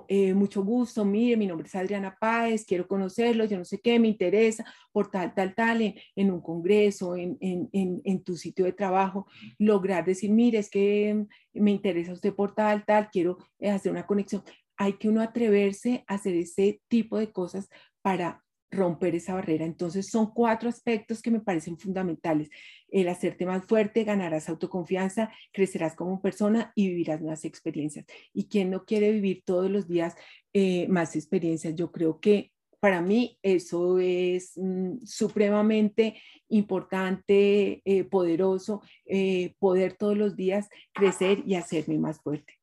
eh, 0.08 0.34
mucho 0.34 0.63
gusto, 0.63 1.04
mire, 1.04 1.36
mi 1.36 1.46
nombre 1.46 1.67
es 1.67 1.76
Adriana 1.76 2.15
Páez, 2.19 2.65
quiero 2.65 2.88
conocerlo, 2.88 3.46
yo 3.46 3.58
no 3.58 3.65
sé 3.65 3.80
qué, 3.80 4.00
me 4.00 4.08
interesa 4.08 4.65
por 4.91 5.12
tal, 5.12 5.34
tal, 5.34 5.54
tal, 5.56 5.82
en, 6.15 6.32
un 6.32 6.41
congreso, 6.41 7.15
en, 7.15 7.38
en, 7.41 7.69
en, 8.04 8.24
tu 8.24 8.38
sitio 8.38 8.65
de 8.65 8.74
trabajo, 8.74 9.28
lograr 9.58 10.06
decir, 10.06 10.32
mire, 10.32 10.60
es 10.60 10.69
que 10.69 11.26
me 11.54 11.72
interesa 11.72 12.13
usted 12.13 12.34
por 12.34 12.56
tal, 12.56 12.86
tal, 12.86 13.10
quiero 13.12 13.38
hacer 13.62 13.91
una 13.91 14.06
conexión. 14.06 14.43
Hay 14.78 14.93
que 14.93 15.10
uno 15.10 15.22
atreverse 15.22 16.04
a 16.08 16.15
hacer 16.15 16.36
ese 16.36 16.82
tipo 16.88 17.17
de 17.17 17.32
cosas 17.32 17.69
para 18.02 18.42
romper 18.73 19.15
esa 19.15 19.33
barrera. 19.33 19.65
Entonces 19.65 20.09
son 20.09 20.31
cuatro 20.33 20.69
aspectos 20.69 21.21
que 21.21 21.31
me 21.31 21.39
parecen 21.39 21.77
fundamentales. 21.77 22.49
El 22.89 23.07
hacerte 23.07 23.45
más 23.45 23.65
fuerte, 23.65 24.03
ganarás 24.03 24.49
autoconfianza, 24.49 25.31
crecerás 25.51 25.95
como 25.95 26.21
persona 26.21 26.71
y 26.75 26.89
vivirás 26.89 27.21
nuevas 27.21 27.45
experiencias. 27.45 28.05
¿Y 28.33 28.47
quien 28.47 28.69
no 28.69 28.86
quiere 28.86 29.12
vivir 29.12 29.43
todos 29.45 29.69
los 29.69 29.88
días 29.88 30.15
eh, 30.53 30.88
más 30.89 31.15
experiencias? 31.15 31.75
Yo 31.75 31.91
creo 31.91 32.19
que 32.19 32.51
para 32.79 33.01
mí 33.01 33.39
eso 33.41 33.97
es 33.99 34.53
mm, 34.57 35.05
supremamente 35.05 36.21
importante, 36.49 37.81
eh, 37.86 38.03
poderoso, 38.03 38.81
eh, 39.05 39.55
poder 39.57 39.93
todos 39.93 40.17
los 40.17 40.36
días 40.36 40.67
crecer 40.93 41.43
y 41.45 41.55
hacerme 41.55 41.97
más 41.97 42.19
fuerte 42.21 42.53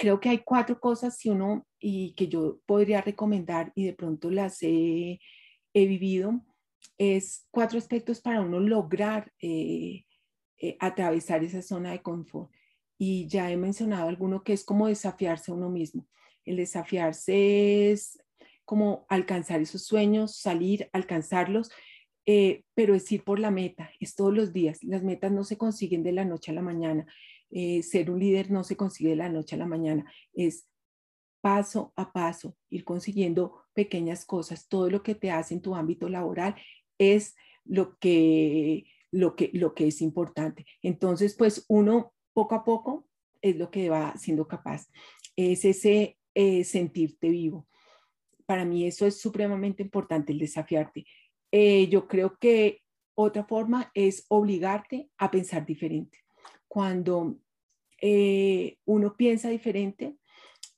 creo 0.00 0.18
que 0.18 0.30
hay 0.30 0.38
cuatro 0.38 0.80
cosas 0.80 1.18
si 1.18 1.28
uno 1.28 1.66
y 1.78 2.14
que 2.14 2.26
yo 2.26 2.58
podría 2.64 3.02
recomendar 3.02 3.70
y 3.74 3.84
de 3.84 3.92
pronto 3.92 4.30
las 4.30 4.56
he, 4.62 5.20
vivido, 5.74 6.40
es 6.96 7.46
cuatro 7.50 7.76
aspectos 7.76 8.22
para 8.22 8.40
uno 8.40 8.60
lograr 8.60 9.30
eh, 9.42 10.06
eh, 10.56 10.76
atravesar 10.80 11.44
esa 11.44 11.60
zona 11.60 11.92
de 11.92 12.00
confort. 12.00 12.50
Y 12.96 13.28
ya 13.28 13.50
he 13.50 13.58
mencionado 13.58 14.08
alguno 14.08 14.42
que 14.42 14.54
es 14.54 14.64
como 14.64 14.88
desafiarse 14.88 15.50
a 15.50 15.54
uno 15.54 15.68
mismo. 15.68 16.08
El 16.46 16.56
desafiarse 16.56 17.92
es 17.92 18.18
como 18.64 19.04
alcanzar 19.10 19.60
esos 19.60 19.84
sueños, 19.84 20.38
salir, 20.38 20.88
alcanzarlos, 20.94 21.70
eh, 22.24 22.64
pero 22.74 22.94
es 22.94 23.12
ir 23.12 23.22
por 23.22 23.38
la 23.38 23.50
meta, 23.50 23.90
es 24.00 24.14
todos 24.14 24.32
los 24.32 24.54
días. 24.54 24.82
Las 24.82 25.02
metas 25.02 25.30
no 25.30 25.44
se 25.44 25.58
consiguen 25.58 26.02
de 26.02 26.12
la 26.12 26.24
noche 26.24 26.52
a 26.52 26.54
la 26.54 26.62
mañana. 26.62 27.06
Eh, 27.50 27.82
ser 27.82 28.10
un 28.10 28.20
líder 28.20 28.50
no 28.50 28.62
se 28.62 28.76
consigue 28.76 29.10
de 29.10 29.16
la 29.16 29.28
noche 29.28 29.56
a 29.56 29.58
la 29.58 29.66
mañana, 29.66 30.10
es 30.32 30.68
paso 31.40 31.92
a 31.96 32.12
paso, 32.12 32.56
ir 32.68 32.84
consiguiendo 32.84 33.64
pequeñas 33.72 34.24
cosas. 34.24 34.68
Todo 34.68 34.90
lo 34.90 35.02
que 35.02 35.14
te 35.14 35.30
hace 35.30 35.54
en 35.54 35.62
tu 35.62 35.74
ámbito 35.74 36.08
laboral 36.08 36.54
es 36.98 37.34
lo 37.64 37.98
que, 37.98 38.84
lo 39.10 39.34
que, 39.36 39.50
lo 39.52 39.74
que 39.74 39.88
es 39.88 40.00
importante. 40.00 40.66
Entonces, 40.82 41.34
pues 41.34 41.64
uno 41.68 42.12
poco 42.32 42.54
a 42.54 42.64
poco 42.64 43.06
es 43.40 43.56
lo 43.56 43.70
que 43.70 43.88
va 43.88 44.14
siendo 44.16 44.46
capaz. 44.46 44.88
Es 45.34 45.64
ese 45.64 46.18
eh, 46.34 46.64
sentirte 46.64 47.30
vivo. 47.30 47.66
Para 48.46 48.64
mí 48.64 48.86
eso 48.86 49.06
es 49.06 49.20
supremamente 49.20 49.82
importante, 49.82 50.32
el 50.32 50.38
desafiarte. 50.38 51.06
Eh, 51.50 51.88
yo 51.88 52.06
creo 52.06 52.36
que 52.38 52.82
otra 53.14 53.44
forma 53.44 53.90
es 53.94 54.24
obligarte 54.28 55.10
a 55.18 55.30
pensar 55.30 55.66
diferente 55.66 56.18
cuando 56.70 57.36
eh, 58.00 58.76
uno 58.84 59.16
piensa 59.16 59.50
diferente, 59.50 60.16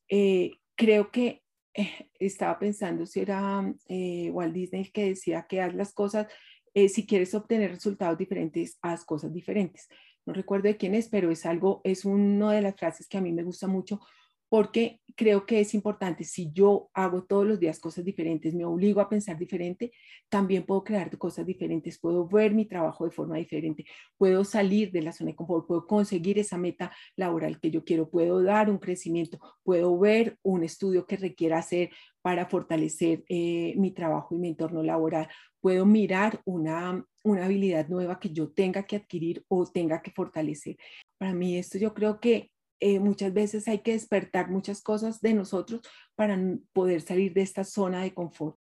eh, 0.09 0.53
creo 0.75 1.11
que 1.11 1.43
eh, 1.75 2.09
estaba 2.19 2.59
pensando 2.59 3.05
si 3.05 3.21
era 3.21 3.61
Walt 4.31 4.55
Disney 4.55 4.91
que 4.91 5.11
decía 5.11 5.47
que 5.47 5.61
haz 5.61 5.75
las 5.75 5.93
cosas, 5.93 6.29
si 6.75 7.07
quieres 7.07 7.35
obtener 7.35 7.73
resultados 7.73 8.17
diferentes, 8.17 8.79
haz 8.81 9.05
cosas 9.05 9.35
diferentes. 9.35 9.87
no 10.25 10.33
recuerdo 10.33 10.69
de 10.69 10.79
quién 10.79 10.95
es, 10.95 11.11
pero 11.11 11.31
es 11.31 11.45
algo, 11.45 11.83
es 11.85 12.07
una 12.07 12.53
de 12.53 12.63
las 12.63 12.75
frases 12.77 13.07
que 13.07 13.19
a 13.19 13.21
mí 13.21 13.31
me 13.31 13.43
gusta 13.43 13.67
mucho 13.67 14.01
porque 14.53 15.01
creo 15.17 15.47
que 15.47 15.61
es 15.61 15.73
importante, 15.73 16.25
si 16.25 16.53
yo 16.53 16.91
hago 16.93 17.25
todos 17.25 17.47
los 17.47 17.59
días 17.59 17.81
cosas 17.81 18.05
diferentes, 18.05 18.53
me 18.53 18.67
obligo 18.67 19.01
a 19.01 19.09
pensar 19.09 19.39
diferente, 19.39 19.93
también 20.29 20.67
puedo 20.67 20.85
crear 20.85 21.17
cosas 21.17 21.47
diferentes, 21.47 21.99
puedo 21.99 22.29
ver 22.29 22.53
mi 22.53 22.67
trabajo 22.67 23.07
de 23.07 23.13
forma 23.13 23.39
diferente, 23.39 23.87
puedo 24.19 24.45
salir 24.45 24.93
de 24.93 25.01
la 25.01 25.13
zona 25.13 25.31
de 25.31 25.37
confort, 25.37 25.67
puedo 25.67 25.87
conseguir 25.87 26.39
esa 26.39 26.59
meta 26.59 26.93
laboral 27.17 27.61
que 27.61 27.71
yo 27.71 27.83
quiero, 27.83 28.11
puedo 28.11 28.43
dar 28.43 28.69
un 28.69 28.77
crecimiento, 28.77 29.39
puedo 29.63 29.99
ver 29.99 30.37
un 30.43 30.65
estudio 30.65 31.07
que 31.07 31.17
requiera 31.17 31.57
hacer 31.57 31.89
para 32.21 32.45
fortalecer 32.45 33.25
eh, 33.31 33.73
mi 33.79 33.93
trabajo 33.93 34.35
y 34.35 34.39
mi 34.39 34.49
entorno 34.49 34.83
laboral, 34.83 35.31
puedo 35.63 35.87
mirar 35.87 36.43
una, 36.45 37.03
una 37.25 37.47
habilidad 37.47 37.89
nueva 37.89 38.21
que 38.21 38.29
yo 38.35 38.53
tenga 38.53 38.83
que 38.83 38.97
adquirir 38.97 39.47
o 39.49 39.65
tenga 39.65 40.03
que 40.03 40.11
fortalecer. 40.11 40.77
Para 41.17 41.33
mí 41.33 41.57
esto 41.57 41.79
yo 41.79 41.95
creo 41.95 42.21
que 42.21 42.52
eh, 42.85 42.99
muchas 42.99 43.33
veces 43.33 43.69
hay 43.69 43.79
que 43.79 43.93
despertar 43.93 44.51
muchas 44.51 44.83
cosas 44.83 45.21
de 45.21 45.35
nosotros 45.35 45.83
para 46.17 46.37
poder 46.73 47.01
salir 47.01 47.33
de 47.33 47.43
esta 47.43 47.63
zona 47.63 48.03
de 48.03 48.13
confort. 48.13 48.59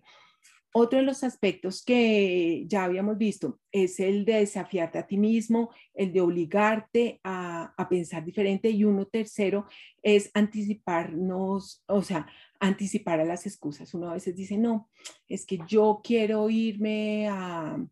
Otro 0.73 0.99
de 0.99 1.05
los 1.05 1.23
aspectos 1.23 1.84
que 1.84 2.65
ya 2.67 2.84
habíamos 2.84 3.17
visto 3.17 3.60
es 3.71 3.99
el 3.99 4.23
de 4.23 4.34
desafiarte 4.36 4.99
a 4.99 5.07
ti 5.07 5.17
mismo, 5.17 5.71
el 5.95 6.13
de 6.13 6.21
obligarte 6.21 7.19
a, 7.23 7.73
a, 7.75 7.89
pensar 7.89 8.23
diferente 8.23 8.69
y 8.69 8.84
uno 8.84 9.07
tercero 9.07 9.65
es 10.03 10.29
anticiparnos, 10.36 11.84
o 11.88 12.03
sea, 12.03 12.27
anticipar 12.60 13.21
a 13.21 13.25
las 13.25 13.47
excusas. 13.47 13.91
Uno 13.95 14.12
a 14.12 14.13
veces 14.13 14.36
dice, 14.36 14.55
no, 14.60 14.88
es 15.27 15.47
que 15.47 15.57
yo 15.67 15.99
quiero 16.03 16.47
irme 16.51 17.27
a, 17.27 17.84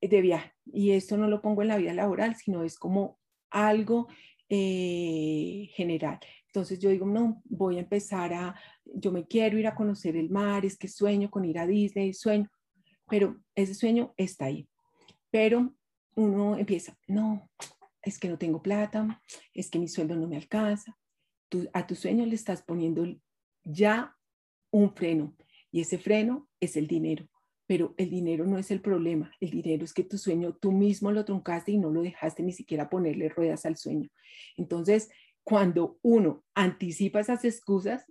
de 0.00 0.20
viaje 0.22 0.52
y 0.64 0.92
esto 0.92 1.18
no 1.18 1.28
lo 1.28 1.42
pongo 1.42 1.60
en 1.60 1.68
la 1.68 1.76
vida 1.76 1.92
laboral, 1.92 2.34
sino 2.34 2.64
es 2.64 2.78
como 2.78 3.18
algo 3.50 4.08
eh, 4.48 5.68
general. 5.74 6.18
Entonces 6.46 6.78
yo 6.78 6.90
digo, 6.90 7.06
no, 7.06 7.42
voy 7.44 7.76
a 7.76 7.80
empezar 7.80 8.32
a, 8.32 8.54
yo 8.84 9.12
me 9.12 9.26
quiero 9.26 9.58
ir 9.58 9.66
a 9.66 9.74
conocer 9.74 10.16
el 10.16 10.30
mar, 10.30 10.64
es 10.64 10.76
que 10.76 10.88
sueño 10.88 11.30
con 11.30 11.44
ir 11.44 11.58
a 11.58 11.66
Disney, 11.66 12.14
sueño, 12.14 12.48
pero 13.08 13.36
ese 13.54 13.74
sueño 13.74 14.14
está 14.16 14.46
ahí. 14.46 14.68
Pero 15.30 15.74
uno 16.14 16.56
empieza, 16.56 16.96
no, 17.06 17.50
es 18.02 18.18
que 18.18 18.28
no 18.28 18.38
tengo 18.38 18.62
plata, 18.62 19.22
es 19.52 19.70
que 19.70 19.78
mi 19.78 19.88
sueldo 19.88 20.16
no 20.16 20.26
me 20.26 20.36
alcanza. 20.36 20.96
Tú, 21.48 21.68
a 21.72 21.86
tu 21.86 21.94
sueño 21.94 22.24
le 22.26 22.34
estás 22.34 22.62
poniendo 22.62 23.06
ya 23.64 24.16
un 24.70 24.94
freno 24.94 25.36
y 25.70 25.80
ese 25.80 25.98
freno 25.98 26.48
es 26.60 26.76
el 26.76 26.86
dinero 26.86 27.28
pero 27.68 27.94
el 27.98 28.08
dinero 28.08 28.46
no 28.46 28.56
es 28.56 28.70
el 28.70 28.80
problema, 28.80 29.30
el 29.40 29.50
dinero 29.50 29.84
es 29.84 29.92
que 29.92 30.02
tu 30.02 30.16
sueño 30.16 30.54
tú 30.54 30.72
mismo 30.72 31.12
lo 31.12 31.26
truncaste 31.26 31.72
y 31.72 31.76
no 31.76 31.90
lo 31.90 32.00
dejaste 32.00 32.42
ni 32.42 32.52
siquiera 32.52 32.88
ponerle 32.88 33.28
ruedas 33.28 33.66
al 33.66 33.76
sueño. 33.76 34.08
Entonces, 34.56 35.10
cuando 35.44 35.98
uno 36.00 36.46
anticipa 36.54 37.20
esas 37.20 37.44
excusas, 37.44 38.06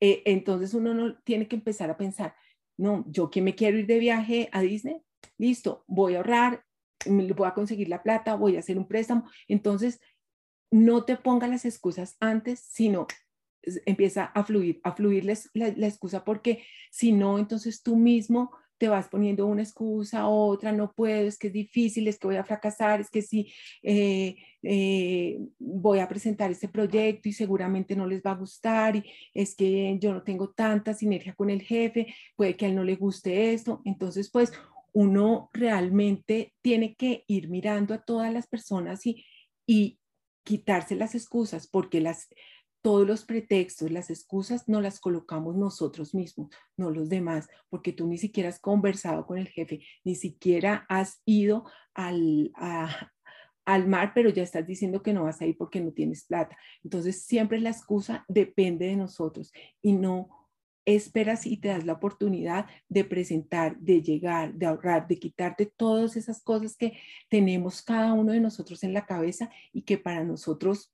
eh, 0.00 0.22
entonces 0.26 0.74
uno 0.74 0.94
no 0.94 1.16
tiene 1.22 1.46
que 1.46 1.54
empezar 1.54 1.90
a 1.90 1.96
pensar, 1.96 2.34
no, 2.76 3.04
yo 3.06 3.30
que 3.30 3.40
me 3.40 3.54
quiero 3.54 3.78
ir 3.78 3.86
de 3.86 4.00
viaje 4.00 4.48
a 4.50 4.62
Disney, 4.62 5.00
listo, 5.38 5.84
voy 5.86 6.14
a 6.14 6.16
ahorrar, 6.16 6.64
voy 7.06 7.46
a 7.46 7.54
conseguir 7.54 7.88
la 7.88 8.02
plata, 8.02 8.34
voy 8.34 8.56
a 8.56 8.58
hacer 8.58 8.78
un 8.78 8.88
préstamo. 8.88 9.30
Entonces, 9.46 10.00
no 10.72 11.04
te 11.04 11.16
pongas 11.16 11.50
las 11.50 11.64
excusas 11.64 12.16
antes, 12.18 12.58
sino 12.58 13.06
empieza 13.86 14.24
a 14.24 14.42
fluir, 14.42 14.80
a 14.82 14.90
fluir 14.90 15.24
la, 15.24 15.36
la 15.54 15.86
excusa, 15.86 16.24
porque 16.24 16.64
si 16.90 17.12
no, 17.12 17.38
entonces 17.38 17.84
tú 17.84 17.94
mismo 17.94 18.50
te 18.82 18.88
vas 18.88 19.06
poniendo 19.06 19.46
una 19.46 19.62
excusa, 19.62 20.26
otra, 20.26 20.72
no 20.72 20.92
puedo, 20.92 21.28
es 21.28 21.38
que 21.38 21.46
es 21.46 21.52
difícil, 21.52 22.08
es 22.08 22.18
que 22.18 22.26
voy 22.26 22.34
a 22.34 22.42
fracasar, 22.42 23.00
es 23.00 23.10
que 23.10 23.22
sí, 23.22 23.52
eh, 23.80 24.34
eh, 24.60 25.38
voy 25.60 26.00
a 26.00 26.08
presentar 26.08 26.50
este 26.50 26.66
proyecto 26.66 27.28
y 27.28 27.32
seguramente 27.32 27.94
no 27.94 28.08
les 28.08 28.24
va 28.24 28.32
a 28.32 28.34
gustar, 28.34 28.96
y 28.96 29.04
es 29.34 29.54
que 29.54 29.96
yo 30.00 30.12
no 30.12 30.24
tengo 30.24 30.50
tanta 30.50 30.94
sinergia 30.94 31.32
con 31.32 31.48
el 31.48 31.62
jefe, 31.62 32.12
puede 32.34 32.56
que 32.56 32.66
a 32.66 32.70
él 32.70 32.74
no 32.74 32.82
le 32.82 32.96
guste 32.96 33.52
esto. 33.52 33.82
Entonces, 33.84 34.28
pues 34.32 34.52
uno 34.92 35.48
realmente 35.52 36.52
tiene 36.60 36.96
que 36.96 37.22
ir 37.28 37.50
mirando 37.50 37.94
a 37.94 38.02
todas 38.02 38.32
las 38.32 38.48
personas 38.48 39.06
y, 39.06 39.24
y 39.64 40.00
quitarse 40.42 40.96
las 40.96 41.14
excusas, 41.14 41.68
porque 41.68 42.00
las, 42.00 42.28
todos 42.82 43.06
los 43.06 43.24
pretextos, 43.24 43.90
las 43.90 44.10
excusas, 44.10 44.68
no 44.68 44.80
las 44.80 45.00
colocamos 45.00 45.56
nosotros 45.56 46.14
mismos, 46.14 46.50
no 46.76 46.90
los 46.90 47.08
demás, 47.08 47.48
porque 47.70 47.92
tú 47.92 48.06
ni 48.06 48.18
siquiera 48.18 48.48
has 48.48 48.60
conversado 48.60 49.24
con 49.26 49.38
el 49.38 49.48
jefe, 49.48 49.80
ni 50.04 50.16
siquiera 50.16 50.84
has 50.88 51.22
ido 51.24 51.64
al, 51.94 52.52
al 53.64 53.86
mar, 53.86 54.12
pero 54.14 54.30
ya 54.30 54.42
estás 54.42 54.66
diciendo 54.66 55.02
que 55.02 55.12
no 55.12 55.24
vas 55.24 55.40
a 55.40 55.46
ir 55.46 55.56
porque 55.56 55.80
no 55.80 55.92
tienes 55.92 56.24
plata. 56.24 56.56
Entonces, 56.82 57.24
siempre 57.24 57.60
la 57.60 57.70
excusa 57.70 58.24
depende 58.28 58.86
de 58.86 58.96
nosotros 58.96 59.52
y 59.80 59.92
no 59.92 60.28
esperas 60.84 61.46
y 61.46 61.58
te 61.58 61.68
das 61.68 61.84
la 61.84 61.92
oportunidad 61.92 62.66
de 62.88 63.04
presentar, 63.04 63.78
de 63.78 64.02
llegar, 64.02 64.54
de 64.54 64.66
ahorrar, 64.66 65.06
de 65.06 65.18
quitarte 65.18 65.66
todas 65.66 66.16
esas 66.16 66.42
cosas 66.42 66.76
que 66.76 66.98
tenemos 67.28 67.82
cada 67.82 68.12
uno 68.14 68.32
de 68.32 68.40
nosotros 68.40 68.82
en 68.82 68.92
la 68.92 69.06
cabeza 69.06 69.50
y 69.72 69.82
que 69.82 69.98
para 69.98 70.24
nosotros 70.24 70.92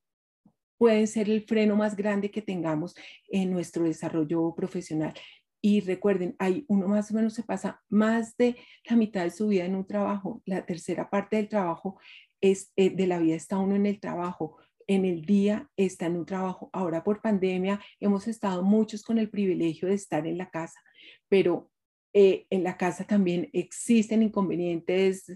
pueden 0.78 1.06
ser 1.06 1.28
el 1.28 1.44
freno 1.44 1.76
más 1.76 1.96
grande 1.96 2.30
que 2.30 2.40
tengamos 2.40 2.94
en 3.28 3.50
nuestro 3.50 3.84
desarrollo 3.84 4.54
profesional. 4.54 5.12
Y 5.60 5.80
recuerden, 5.80 6.36
hay 6.38 6.64
uno 6.68 6.86
más 6.86 7.10
o 7.10 7.14
menos 7.14 7.34
se 7.34 7.42
pasa 7.42 7.82
más 7.88 8.36
de 8.36 8.56
la 8.88 8.96
mitad 8.96 9.24
de 9.24 9.30
su 9.30 9.48
vida 9.48 9.64
en 9.64 9.74
un 9.74 9.86
trabajo. 9.86 10.40
La 10.46 10.64
tercera 10.64 11.10
parte 11.10 11.36
del 11.36 11.48
trabajo 11.48 11.98
es 12.40 12.72
eh, 12.76 12.90
de 12.90 13.06
la 13.08 13.18
vida 13.18 13.34
está 13.34 13.58
uno 13.58 13.74
en 13.74 13.86
el 13.86 14.00
trabajo. 14.00 14.56
En 14.86 15.04
el 15.04 15.26
día 15.26 15.68
está 15.76 16.06
en 16.06 16.16
un 16.16 16.26
trabajo. 16.26 16.70
Ahora 16.72 17.02
por 17.02 17.20
pandemia 17.20 17.80
hemos 18.00 18.28
estado 18.28 18.62
muchos 18.62 19.02
con 19.02 19.18
el 19.18 19.28
privilegio 19.28 19.88
de 19.88 19.94
estar 19.94 20.26
en 20.26 20.38
la 20.38 20.48
casa, 20.48 20.80
pero 21.28 21.70
eh, 22.14 22.46
en 22.50 22.62
la 22.62 22.76
casa 22.76 23.04
también 23.04 23.50
existen 23.52 24.22
inconvenientes 24.22 25.26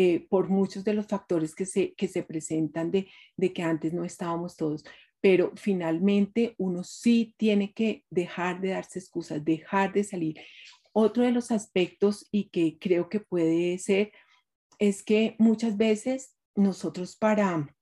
eh, 0.00 0.28
por 0.30 0.48
muchos 0.48 0.84
de 0.84 0.94
los 0.94 1.08
factores 1.08 1.56
que 1.56 1.66
se, 1.66 1.92
que 1.94 2.06
se 2.06 2.22
presentan 2.22 2.92
de, 2.92 3.08
de 3.36 3.52
que 3.52 3.64
antes 3.64 3.92
no 3.92 4.04
estábamos 4.04 4.56
todos. 4.56 4.84
Pero 5.20 5.50
finalmente 5.56 6.54
uno 6.56 6.84
sí 6.84 7.34
tiene 7.36 7.72
que 7.72 8.04
dejar 8.08 8.60
de 8.60 8.68
darse 8.68 9.00
excusas, 9.00 9.44
dejar 9.44 9.92
de 9.92 10.04
salir. 10.04 10.36
Otro 10.92 11.24
de 11.24 11.32
los 11.32 11.50
aspectos 11.50 12.28
y 12.30 12.48
que 12.50 12.78
creo 12.78 13.08
que 13.08 13.18
puede 13.18 13.76
ser 13.78 14.12
es 14.78 15.02
que 15.02 15.34
muchas 15.40 15.76
veces 15.76 16.36
nosotros 16.54 17.16
para, 17.16 17.74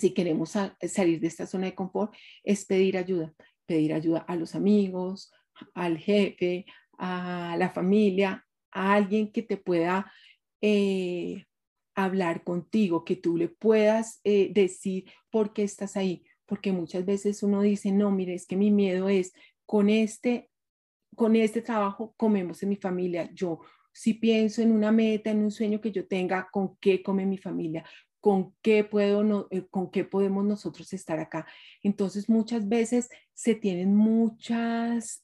si 0.00 0.14
queremos 0.14 0.54
salir 0.80 1.20
de 1.20 1.26
esta 1.26 1.46
zona 1.46 1.66
de 1.66 1.74
confort, 1.74 2.14
es 2.44 2.64
pedir 2.64 2.96
ayuda, 2.96 3.34
pedir 3.66 3.92
ayuda 3.92 4.20
a 4.20 4.36
los 4.36 4.54
amigos, 4.54 5.30
al 5.74 5.98
jefe, 5.98 6.64
a 6.96 7.56
la 7.58 7.68
familia, 7.68 8.46
a 8.70 8.94
alguien 8.94 9.30
que 9.30 9.42
te 9.42 9.58
pueda 9.58 10.10
eh, 10.62 11.44
hablar 11.94 12.44
contigo, 12.44 13.04
que 13.04 13.16
tú 13.16 13.36
le 13.36 13.48
puedas 13.48 14.20
eh, 14.24 14.50
decir 14.54 15.10
por 15.30 15.52
qué 15.52 15.64
estás 15.64 15.96
ahí, 15.96 16.24
porque 16.46 16.72
muchas 16.72 17.04
veces 17.04 17.42
uno 17.42 17.60
dice, 17.60 17.92
no, 17.92 18.10
mire, 18.10 18.34
es 18.34 18.46
que 18.46 18.56
mi 18.56 18.70
miedo 18.70 19.08
es 19.08 19.32
con 19.66 19.90
este, 19.90 20.50
con 21.14 21.36
este 21.36 21.60
trabajo 21.60 22.14
comemos 22.16 22.62
en 22.62 22.70
mi 22.70 22.76
familia. 22.76 23.30
Yo 23.34 23.60
si 23.92 24.14
pienso 24.14 24.62
en 24.62 24.72
una 24.72 24.90
meta, 24.90 25.30
en 25.30 25.42
un 25.42 25.50
sueño 25.50 25.80
que 25.80 25.92
yo 25.92 26.06
tenga, 26.06 26.48
¿con 26.50 26.76
qué 26.76 27.02
come 27.02 27.26
mi 27.26 27.36
familia? 27.36 27.84
¿Con 28.20 28.54
qué, 28.62 28.84
puedo 28.84 29.24
no, 29.24 29.48
eh, 29.50 29.66
¿Con 29.68 29.90
qué 29.90 30.04
podemos 30.04 30.44
nosotros 30.44 30.92
estar 30.92 31.18
acá? 31.18 31.46
Entonces 31.82 32.28
muchas 32.28 32.68
veces 32.68 33.10
se 33.34 33.54
tienen 33.54 33.94
muchas 33.94 35.22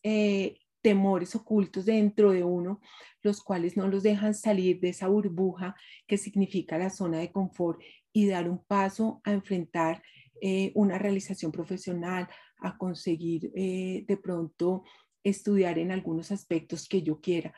temores 0.83 1.35
ocultos 1.35 1.87
dentro 1.87 2.33
de 2.33 2.45
uno, 2.45 2.81
los 3.23 3.43
cuales 3.43 3.77
no 3.77 3.89
los 3.89 4.03
dejan 4.03 4.35
salir 4.35 4.81
de 4.81 4.91
esa 4.91 5.09
burbuja 5.09 5.75
que 6.07 6.19
significa 6.19 6.79
la 6.79 6.91
zona 6.91 7.19
de 7.19 7.33
confort 7.33 7.81
y 8.13 8.27
dar 8.27 8.49
un 8.49 8.65
paso 8.65 9.21
a 9.25 9.33
enfrentar 9.33 10.03
eh, 10.41 10.73
una 10.75 10.99
realización 10.99 11.53
profesional, 11.53 12.29
a 12.61 12.77
conseguir 12.77 13.51
eh, 13.55 14.05
de 14.07 14.17
pronto 14.17 14.85
estudiar 15.25 15.79
en 15.79 15.91
algunos 15.91 16.31
aspectos 16.31 16.89
que 16.89 17.03
yo 17.03 17.21
quiera. 17.21 17.53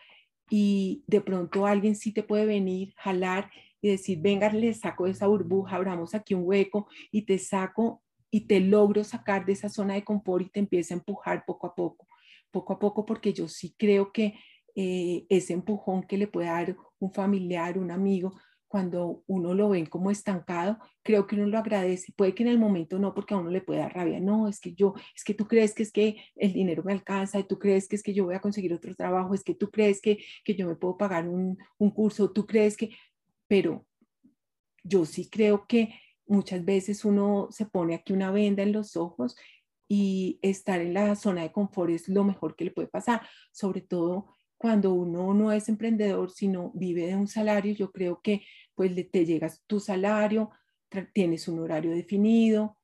Y 0.49 1.05
de 1.07 1.21
pronto 1.21 1.67
alguien 1.67 1.95
sí 1.95 2.13
te 2.13 2.23
puede 2.23 2.47
venir, 2.47 2.95
jalar 2.97 3.51
y 3.81 3.91
decir, 3.91 4.19
venga, 4.21 4.51
le 4.53 4.75
saco 4.75 5.05
de 5.05 5.13
esa 5.13 5.27
burbuja, 5.27 5.77
abramos 5.77 6.15
aquí 6.15 6.35
un 6.35 6.43
hueco 6.45 6.89
y 7.13 7.23
te 7.23 7.39
saco 7.39 8.03
y 8.31 8.47
te 8.47 8.61
logro 8.61 9.05
sacar 9.05 9.45
de 9.45 9.53
esa 9.53 9.69
zona 9.69 9.95
de 9.95 10.05
confort 10.05 10.47
y 10.47 10.51
te 10.51 10.61
empieza 10.61 10.95
a 10.95 10.99
empujar 10.99 11.45
poco 11.45 11.67
a 11.67 11.75
poco 11.75 12.10
poco 12.51 12.75
a 12.75 12.79
poco, 12.79 13.07
porque 13.07 13.33
yo 13.33 13.49
sí 13.49 13.75
creo 13.79 14.13
que 14.13 14.35
eh, 14.77 15.27
ese 15.29 15.53
empujón 15.53 16.03
que 16.05 16.19
le 16.19 16.27
puede 16.27 16.49
dar 16.49 16.77
un 16.99 17.13
familiar, 17.13 17.79
un 17.79 17.91
amigo, 17.91 18.33
cuando 18.71 19.25
uno 19.27 19.53
lo 19.53 19.71
ven 19.71 19.87
como 19.87 20.13
estancado, 20.13 20.79
creo 21.03 21.27
que 21.27 21.35
uno 21.35 21.47
lo 21.47 21.59
agradece. 21.59 22.13
Puede 22.13 22.37
que 22.37 22.45
en 22.45 22.51
el 22.51 22.59
momento 22.59 23.01
no, 23.01 23.15
porque 23.15 23.35
a 23.35 23.37
uno 23.37 23.51
le 23.51 23.63
puede 23.63 23.81
dar 23.81 23.93
rabia. 23.93 24.21
No, 24.21 24.47
es 24.47 24.61
que 24.61 24.75
yo, 24.75 24.95
es 25.13 25.25
que 25.25 25.35
tú 25.35 25.49
crees 25.49 25.75
que 25.75 25.83
es 25.83 25.91
que 25.91 26.19
el 26.37 26.53
dinero 26.53 26.85
me 26.85 26.93
alcanza, 26.93 27.43
tú 27.43 27.59
crees 27.59 27.89
que 27.89 27.97
es 27.97 28.03
que 28.05 28.15
yo 28.15 28.27
voy 28.27 28.37
a 28.37 28.41
conseguir 28.41 28.73
otro 28.73 28.95
trabajo, 28.95 29.35
es 29.35 29.43
que 29.43 29.57
tú 29.57 29.73
crees 29.73 30.01
que, 30.01 30.19
que 30.45 30.55
yo 30.55 30.69
me 30.69 30.77
puedo 30.77 30.97
pagar 30.97 31.29
un, 31.29 31.59
un 31.79 31.91
curso, 31.91 32.31
tú 32.31 32.47
crees 32.47 32.77
que, 32.77 32.91
pero 33.49 33.87
yo 34.85 35.05
sí 35.05 35.29
creo 35.29 35.67
que 35.67 35.93
muchas 36.29 36.65
veces 36.65 37.05
uno 37.05 37.49
se 37.51 37.67
pone 37.67 37.97
aquí 37.97 38.13
una 38.13 38.31
venda 38.31 38.63
en 38.63 38.71
los 38.71 38.97
ojos 38.97 39.35
y 39.93 40.39
estar 40.41 40.81
en 40.81 40.95
la 40.95 41.17
zona 41.17 41.43
de 41.43 41.51
confort 41.51 41.91
es 41.91 42.09
lo 42.09 42.23
mejor 42.23 42.55
que 42.55 42.65
le 42.65 42.71
puede 42.71 42.87
pasar, 42.87 43.23
sobre 43.51 43.81
todo 43.81 44.37
cuando 44.57 44.93
uno 44.93 45.35
no 45.35 45.51
es 45.51 45.69
emprendedor, 45.69 46.31
sino 46.31 46.71
vive 46.77 47.09
de 47.09 47.17
un 47.17 47.27
salario, 47.27 47.75
yo 47.75 47.91
creo 47.91 48.21
que 48.23 48.43
pues 48.77 48.95
te 49.11 49.27
llegas 49.27 49.65
tu 49.67 49.81
salario, 49.81 50.51
tienes 51.13 51.49
un 51.49 51.59
horario 51.59 51.91
definido, 51.91 52.79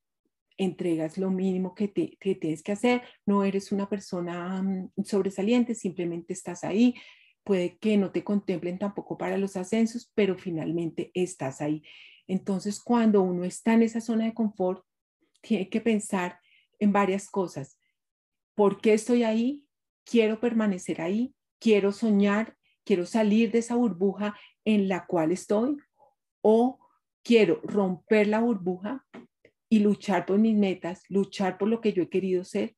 entregas 0.57 1.16
lo 1.16 1.31
mínimo 1.31 1.77
que, 1.77 1.87
te, 1.87 2.19
tienes 2.19 2.64
que 2.64 2.73
hacer, 2.73 3.03
no 3.25 3.45
eres 3.45 3.71
una 3.71 3.88
persona 3.88 4.61
mm, 4.61 5.05
sobresaliente, 5.05 5.77
simplemente 5.77 6.33
estás 6.33 6.64
ahí, 6.64 6.97
puede 7.45 7.79
que 7.79 7.97
no 7.97 8.11
te 8.11 8.25
contemplen 8.25 8.81
tampoco 8.81 9.16
para 9.16 9.38
los 9.38 9.57
ascensos, 9.57 10.11
pero 10.12 10.37
finalmente 10.37 11.12
estás 11.14 11.61
ahí. 11.61 11.85
Entonces, 12.27 12.81
cuando 12.83 13.23
uno 13.23 13.45
está 13.45 13.75
en 13.75 13.85
esa 13.85 14.01
zona 14.01 14.25
de 14.25 14.35
confort, 14.35 14.85
tiene 15.40 15.69
que 15.69 15.81
pensar 15.81 16.40
en 16.79 16.93
varias 16.93 17.29
cosas. 17.29 17.79
¿Por 18.55 18.81
qué 18.81 18.95
estoy 18.95 19.23
ahí? 19.23 19.65
¿Quiero 20.05 20.41
permanecer 20.41 21.01
ahí? 21.01 21.35
¿Quiero 21.59 21.93
soñar? 21.93 22.57
¿Quiero 22.85 23.05
salir 23.05 23.51
de 23.51 23.59
esa 23.59 23.75
burbuja 23.77 24.37
en 24.65 24.89
la 24.89 25.07
cual 25.07 25.33
estoy? 25.33 25.77
¿O 26.41 26.79
quiero 27.23 27.61
romper 27.65 28.29
la 28.29 28.41
burbuja 28.41 29.05
y 29.69 29.81
luchar 29.81 30.27
por 30.27 30.39
mis 30.39 30.57
metas, 30.57 31.03
luchar 31.09 31.59
por 31.59 31.69
lo 31.69 31.81
que 31.81 31.93
yo 31.93 32.05
he 32.05 32.09
querido 32.09 32.45
ser? 32.45 32.77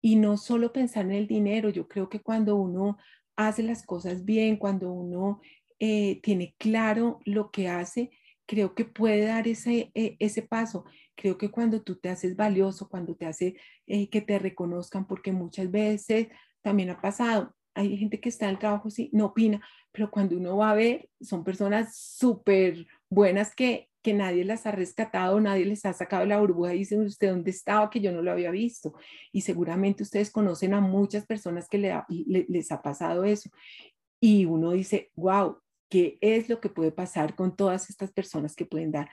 Y 0.00 0.16
no 0.16 0.36
solo 0.36 0.72
pensar 0.72 1.04
en 1.06 1.12
el 1.12 1.26
dinero, 1.26 1.70
yo 1.70 1.88
creo 1.88 2.08
que 2.08 2.20
cuando 2.20 2.56
uno 2.56 2.98
hace 3.36 3.62
las 3.62 3.84
cosas 3.84 4.24
bien, 4.24 4.56
cuando 4.56 4.90
uno 4.90 5.40
eh, 5.78 6.20
tiene 6.22 6.54
claro 6.58 7.20
lo 7.24 7.50
que 7.50 7.68
hace, 7.68 8.10
creo 8.46 8.74
que 8.74 8.84
puede 8.84 9.26
dar 9.26 9.46
ese, 9.46 9.92
eh, 9.94 10.16
ese 10.18 10.42
paso. 10.42 10.84
Creo 11.18 11.36
que 11.36 11.50
cuando 11.50 11.82
tú 11.82 11.96
te 11.96 12.10
haces 12.10 12.36
valioso, 12.36 12.88
cuando 12.88 13.16
te 13.16 13.26
hace 13.26 13.56
eh, 13.88 14.08
que 14.08 14.20
te 14.20 14.38
reconozcan, 14.38 15.04
porque 15.04 15.32
muchas 15.32 15.68
veces 15.68 16.28
también 16.62 16.90
ha 16.90 17.00
pasado, 17.00 17.52
hay 17.74 17.96
gente 17.96 18.20
que 18.20 18.28
está 18.28 18.44
en 18.44 18.52
el 18.52 18.58
trabajo, 18.60 18.88
sí, 18.88 19.10
no 19.12 19.26
opina, 19.26 19.60
pero 19.90 20.12
cuando 20.12 20.36
uno 20.36 20.56
va 20.56 20.70
a 20.70 20.76
ver, 20.76 21.08
son 21.20 21.42
personas 21.42 21.96
súper 21.96 22.86
buenas 23.10 23.52
que, 23.52 23.88
que 24.00 24.14
nadie 24.14 24.44
las 24.44 24.64
ha 24.66 24.70
rescatado, 24.70 25.40
nadie 25.40 25.64
les 25.64 25.84
ha 25.86 25.92
sacado 25.92 26.24
la 26.24 26.38
burbuja 26.38 26.74
y 26.74 26.78
dicen, 26.78 27.02
¿usted 27.02 27.30
dónde 27.30 27.50
estaba? 27.50 27.90
Que 27.90 28.00
yo 28.00 28.12
no 28.12 28.22
lo 28.22 28.30
había 28.30 28.52
visto. 28.52 28.94
Y 29.32 29.40
seguramente 29.40 30.04
ustedes 30.04 30.30
conocen 30.30 30.72
a 30.72 30.80
muchas 30.80 31.26
personas 31.26 31.68
que 31.68 31.78
le, 31.78 32.00
les 32.48 32.70
ha 32.70 32.80
pasado 32.80 33.24
eso. 33.24 33.50
Y 34.20 34.44
uno 34.44 34.70
dice, 34.70 35.10
wow, 35.16 35.58
qué 35.88 36.18
es 36.20 36.48
lo 36.48 36.60
que 36.60 36.68
puede 36.68 36.92
pasar 36.92 37.34
con 37.34 37.56
todas 37.56 37.90
estas 37.90 38.12
personas 38.12 38.54
que 38.54 38.66
pueden 38.66 38.92
dar, 38.92 39.10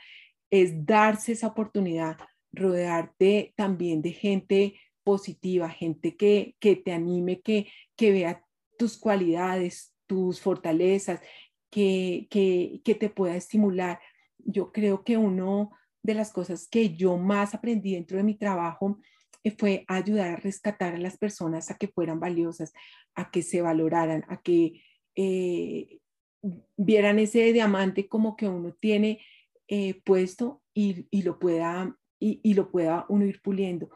es 0.61 0.85
darse 0.85 1.33
esa 1.33 1.47
oportunidad, 1.47 2.17
rodearte 2.51 3.53
también 3.55 4.01
de 4.01 4.11
gente 4.11 4.79
positiva, 5.03 5.69
gente 5.69 6.15
que, 6.15 6.55
que 6.59 6.75
te 6.75 6.91
anime, 6.91 7.41
que, 7.41 7.67
que 7.95 8.11
vea 8.11 8.43
tus 8.77 8.97
cualidades, 8.97 9.93
tus 10.07 10.41
fortalezas, 10.41 11.21
que, 11.69 12.27
que, 12.29 12.81
que 12.83 12.95
te 12.95 13.09
pueda 13.09 13.35
estimular. 13.35 13.99
Yo 14.37 14.71
creo 14.71 15.03
que 15.03 15.17
una 15.17 15.69
de 16.03 16.13
las 16.13 16.31
cosas 16.31 16.67
que 16.67 16.95
yo 16.95 17.17
más 17.17 17.53
aprendí 17.53 17.93
dentro 17.93 18.17
de 18.17 18.23
mi 18.23 18.35
trabajo 18.35 18.99
eh, 19.43 19.51
fue 19.51 19.85
ayudar 19.87 20.31
a 20.31 20.35
rescatar 20.37 20.95
a 20.95 20.99
las 20.99 21.17
personas 21.17 21.69
a 21.69 21.77
que 21.77 21.87
fueran 21.87 22.19
valiosas, 22.19 22.73
a 23.15 23.29
que 23.31 23.41
se 23.41 23.61
valoraran, 23.61 24.23
a 24.27 24.41
que 24.41 24.81
eh, 25.15 25.99
vieran 26.77 27.19
ese 27.19 27.53
diamante 27.53 28.07
como 28.07 28.35
que 28.35 28.47
uno 28.47 28.73
tiene 28.73 29.19
eh, 29.67 30.01
puesto 30.04 30.62
y, 30.73 31.21
lo 31.23 31.39
pueda, 31.39 31.97
y, 32.19 32.54
lo 32.54 32.69
pueda 32.71 33.06
uno 33.10 33.25
ir 33.25 33.41
puliendo. 33.41 33.89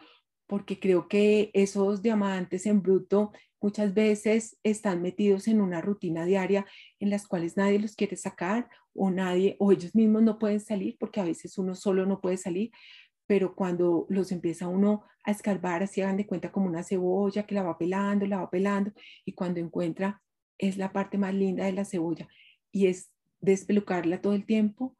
Porque 0.47 0.79
creo 0.79 1.07
que 1.07 1.51
esos 1.53 2.01
diamantes 2.01 2.65
en 2.65 2.81
bruto 2.81 3.31
muchas 3.61 3.93
veces 3.93 4.57
están 4.63 5.01
metidos 5.01 5.47
en 5.47 5.61
una 5.61 5.81
rutina 5.81 6.25
diaria 6.25 6.65
en 6.99 7.09
las 7.09 7.27
cuales 7.27 7.57
nadie 7.57 7.79
los 7.79 7.95
quiere 7.95 8.15
sacar 8.15 8.69
o 8.93 9.11
nadie 9.11 9.57
o 9.59 9.71
ellos 9.71 9.93
mismos 9.93 10.23
no 10.23 10.39
pueden 10.39 10.59
salir 10.59 10.97
porque 10.99 11.19
a 11.19 11.25
veces 11.25 11.57
uno 11.57 11.75
solo 11.75 12.05
no 12.05 12.21
puede 12.21 12.37
salir, 12.37 12.71
pero 13.27 13.53
cuando 13.53 14.07
los 14.09 14.31
empieza 14.31 14.67
uno 14.67 15.03
a 15.23 15.31
escarbar, 15.31 15.83
así 15.83 16.01
hagan 16.01 16.17
de 16.17 16.25
cuenta 16.25 16.51
como 16.51 16.67
una 16.67 16.83
cebolla 16.83 17.43
que 17.43 17.53
la 17.53 17.63
va 17.63 17.77
pelando, 17.77 18.25
la 18.25 18.39
va 18.39 18.49
pelando 18.49 18.91
y 19.25 19.33
cuando 19.33 19.59
encuentra 19.59 20.21
es 20.57 20.77
la 20.77 20.91
parte 20.91 21.17
más 21.17 21.33
linda 21.33 21.65
de 21.65 21.73
la 21.73 21.85
cebolla 21.85 22.27
y 22.71 22.87
es 22.87 23.11
despelucarla 23.41 24.21
todo 24.21 24.33
el 24.33 24.45
tiempo 24.45 24.97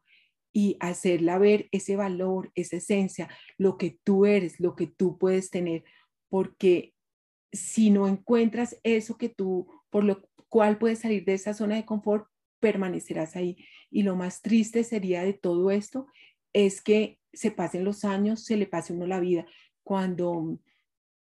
y 0.52 0.76
hacerla 0.80 1.38
ver 1.38 1.68
ese 1.72 1.96
valor, 1.96 2.50
esa 2.54 2.76
esencia, 2.76 3.28
lo 3.56 3.78
que 3.78 3.98
tú 4.04 4.26
eres, 4.26 4.58
lo 4.60 4.74
que 4.74 4.86
tú 4.86 5.18
puedes 5.18 5.50
tener, 5.50 5.84
porque 6.28 6.94
si 7.52 7.90
no 7.90 8.08
encuentras 8.08 8.78
eso 8.82 9.16
que 9.16 9.28
tú, 9.28 9.68
por 9.90 10.04
lo 10.04 10.22
cual 10.48 10.78
puedes 10.78 11.00
salir 11.00 11.24
de 11.24 11.34
esa 11.34 11.54
zona 11.54 11.76
de 11.76 11.84
confort, 11.84 12.26
permanecerás 12.60 13.36
ahí. 13.36 13.56
Y 13.90 14.02
lo 14.02 14.16
más 14.16 14.42
triste 14.42 14.84
sería 14.84 15.24
de 15.24 15.32
todo 15.32 15.70
esto 15.70 16.06
es 16.52 16.82
que 16.82 17.18
se 17.32 17.50
pasen 17.50 17.84
los 17.84 18.04
años, 18.04 18.44
se 18.44 18.56
le 18.56 18.66
pase 18.66 18.92
uno 18.92 19.06
la 19.06 19.20
vida. 19.20 19.46
Cuando 19.82 20.58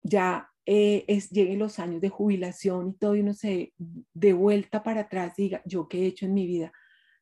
ya 0.02 0.50
eh, 0.66 1.04
es, 1.08 1.30
lleguen 1.30 1.58
los 1.58 1.78
años 1.78 2.00
de 2.00 2.08
jubilación 2.08 2.90
y 2.90 2.94
todo, 2.94 3.16
y 3.16 3.20
uno 3.20 3.34
se 3.34 3.72
de 3.78 4.32
vuelta 4.32 4.82
para 4.82 5.02
atrás 5.02 5.34
diga, 5.36 5.62
yo 5.64 5.88
qué 5.88 6.02
he 6.02 6.06
hecho 6.06 6.26
en 6.26 6.34
mi 6.34 6.46
vida, 6.46 6.72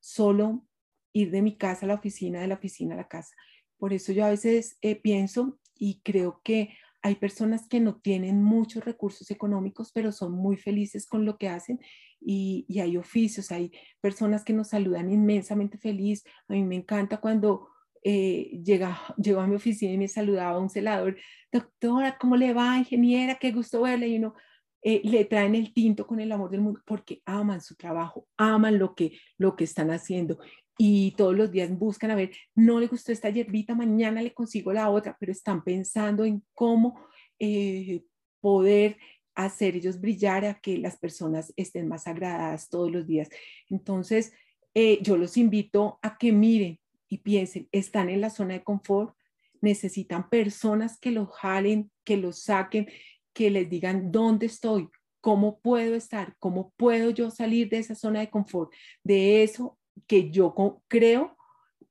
solo 0.01 0.65
ir 1.13 1.31
de 1.31 1.43
mi 1.43 1.57
casa 1.57 1.87
a 1.87 1.89
la 1.89 1.95
oficina, 1.95 2.41
de 2.41 2.49
la 2.49 2.55
oficina 2.55 2.95
a 2.95 2.99
la 2.99 3.09
casa. 3.09 3.35
Por 3.79 3.93
eso 3.93 4.13
yo 4.13 4.25
a 4.25 4.31
veces 4.31 4.79
eh, 4.81 4.97
pienso 4.97 5.59
y 5.77 6.01
creo 6.03 6.41
que 6.45 6.77
hay 7.03 7.17
personas 7.17 7.67
que 7.69 7.81
no 7.81 8.01
tienen 8.01 8.43
muchos 8.43 8.85
recursos 8.85 9.31
económicos, 9.31 9.91
pero 9.93 10.13
son 10.13 10.33
muy 10.33 10.57
felices 10.57 11.07
con 11.07 11.25
lo 11.25 11.37
que 11.37 11.49
hacen 11.49 11.81
y, 12.21 12.65
y 12.69 12.79
hay 12.79 12.97
oficios, 12.97 13.51
hay 13.51 13.73
personas 14.01 14.45
que 14.45 14.53
nos 14.53 14.69
saludan 14.69 15.11
inmensamente 15.11 15.79
feliz. 15.79 16.23
A 16.49 16.53
mí 16.53 16.63
me 16.63 16.77
encanta 16.77 17.17
cuando 17.17 17.73
eh, 18.05 18.61
llega, 18.65 19.01
llegó 19.17 19.41
a 19.41 19.47
mi 19.47 19.57
oficina 19.57 19.93
y 19.93 19.99
me 19.99 20.09
saludaba 20.09 20.59
un 20.59 20.71
celador, 20.71 21.17
doctora, 21.51 22.19
¿cómo 22.19 22.37
le 22.37 22.53
va, 22.53 22.79
ingeniera? 22.79 23.37
Qué 23.37 23.53
gusto 23.53 23.83
verle. 23.83 24.09
Y 24.09 24.19
uno 24.19 24.35
eh, 24.83 25.01
le 25.05 25.25
traen 25.25 25.55
el 25.55 25.73
tinto 25.73 26.07
con 26.07 26.21
el 26.21 26.33
amor 26.33 26.51
del 26.51 26.61
mundo 26.61 26.81
porque 26.85 27.23
aman 27.25 27.61
su 27.61 27.77
trabajo, 27.77 28.27
aman 28.37 28.79
lo 28.79 28.95
que, 28.95 29.19
lo 29.39 29.55
que 29.57 29.65
están 29.65 29.91
haciendo. 29.91 30.39
Y 30.85 31.13
todos 31.13 31.37
los 31.37 31.53
días 31.53 31.71
buscan 31.79 32.11
a 32.11 32.17
ver, 32.17 32.33
no 32.57 32.81
le 32.81 32.89
gustó 32.89 33.13
esta 33.13 33.31
hierbita, 33.31 33.73
mañana 33.73 34.21
le 34.21 34.35
consigo 34.35 34.73
la 34.73 34.91
otra, 34.91 35.17
pero 35.21 35.31
están 35.31 35.63
pensando 35.63 36.25
en 36.25 36.43
cómo 36.55 37.07
eh, 37.39 38.03
poder 38.41 38.97
hacer 39.37 39.77
ellos 39.77 40.01
brillar 40.01 40.45
a 40.45 40.59
que 40.59 40.79
las 40.79 40.99
personas 40.99 41.53
estén 41.57 41.87
más 41.87 42.09
agradadas 42.09 42.69
todos 42.69 42.91
los 42.91 43.07
días. 43.07 43.29
Entonces, 43.71 44.33
yo 44.75 45.17
los 45.17 45.37
invito 45.37 46.01
a 46.03 46.19
que 46.19 46.33
miren 46.33 46.81
y 47.09 47.19
piensen, 47.19 47.69
están 47.71 48.09
en 48.09 48.21
la 48.21 48.31
zona 48.31 48.55
de 48.55 48.65
confort, 48.65 49.15
necesitan 49.61 50.29
personas 50.29 50.99
que 50.99 51.13
los 51.13 51.29
jalen, 51.29 51.93
que 52.03 52.17
los 52.17 52.41
saquen, 52.41 52.89
que 53.33 53.51
les 53.51 53.71
digan 53.71 54.11
dónde 54.11 54.47
estoy, 54.47 54.89
cómo 55.21 55.61
puedo 55.61 55.95
estar, 55.95 56.35
cómo 56.41 56.73
puedo 56.77 57.11
yo 57.11 57.31
salir 57.31 57.69
de 57.69 57.79
esa 57.79 57.95
zona 57.95 58.19
de 58.19 58.31
confort, 58.31 58.73
de 59.05 59.45
eso 59.45 59.79
que 60.07 60.31
yo 60.31 60.55
creo 60.89 61.37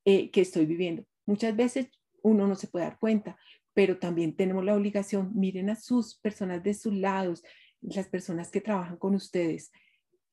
eh, 0.06 0.32
que 0.32 0.42
estoy 0.42 0.66
viviendo. 0.66 1.06
Muchas 1.26 1.56
veces 1.56 1.88
uno 2.24 2.48
no 2.48 2.56
se 2.56 2.68
puede 2.68 2.86
dar 2.86 3.00
cuenta, 3.00 3.38
pero 3.74 3.98
también 3.98 4.36
tenemos 4.36 4.66
la 4.66 4.76
obligación, 4.76 5.32
miren 5.34 5.70
a 5.70 5.76
sus 5.76 6.16
personas 6.20 6.64
de 6.64 6.74
sus 6.74 6.94
lados, 6.94 7.44
las 7.82 8.08
personas 8.08 8.52
que 8.52 8.62
trabajan 8.62 8.98
con 8.98 9.16
ustedes. 9.16 9.72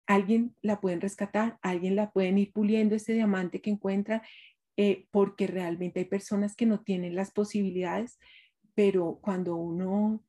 Alguien 0.06 0.54
la 0.62 0.80
pueden 0.80 1.00
rescatar, 1.00 1.58
alguien 1.62 1.96
la 1.96 2.10
pueden 2.10 2.38
ir 2.38 2.52
puliendo 2.52 2.94
ese 2.94 3.12
diamante 3.12 3.60
que 3.60 3.70
encuentran 3.70 4.22
eh, 4.76 5.06
porque 5.10 5.46
realmente 5.46 6.00
hay 6.00 6.06
personas 6.06 6.54
que 6.54 6.64
no 6.64 6.80
tienen 6.80 7.14
las 7.14 7.32
posibilidades, 7.32 8.18
pero 8.74 9.18
cuando 9.20 9.56
uno 9.56 10.22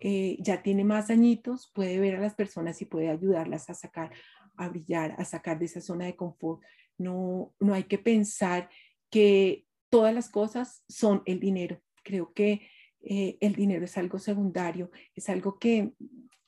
eh, 0.00 0.36
ya 0.40 0.62
tiene 0.62 0.82
más 0.82 1.10
añitos, 1.10 1.70
puede 1.72 2.00
ver 2.00 2.16
a 2.16 2.20
las 2.20 2.34
personas 2.34 2.82
y 2.82 2.84
puede 2.84 3.08
ayudarlas 3.08 3.70
a 3.70 3.74
sacar, 3.74 4.10
a 4.56 4.68
brillar, 4.68 5.14
a 5.18 5.24
sacar 5.24 5.60
de 5.60 5.66
esa 5.66 5.80
zona 5.80 6.06
de 6.06 6.16
confort. 6.16 6.60
No, 7.02 7.54
no 7.60 7.74
hay 7.74 7.84
que 7.84 7.98
pensar 7.98 8.70
que 9.10 9.66
todas 9.90 10.14
las 10.14 10.30
cosas 10.30 10.84
son 10.88 11.22
el 11.26 11.40
dinero. 11.40 11.80
Creo 12.02 12.32
que 12.32 12.62
eh, 13.00 13.36
el 13.40 13.54
dinero 13.54 13.84
es 13.84 13.98
algo 13.98 14.18
secundario, 14.18 14.90
es 15.14 15.28
algo 15.28 15.58
que, 15.58 15.92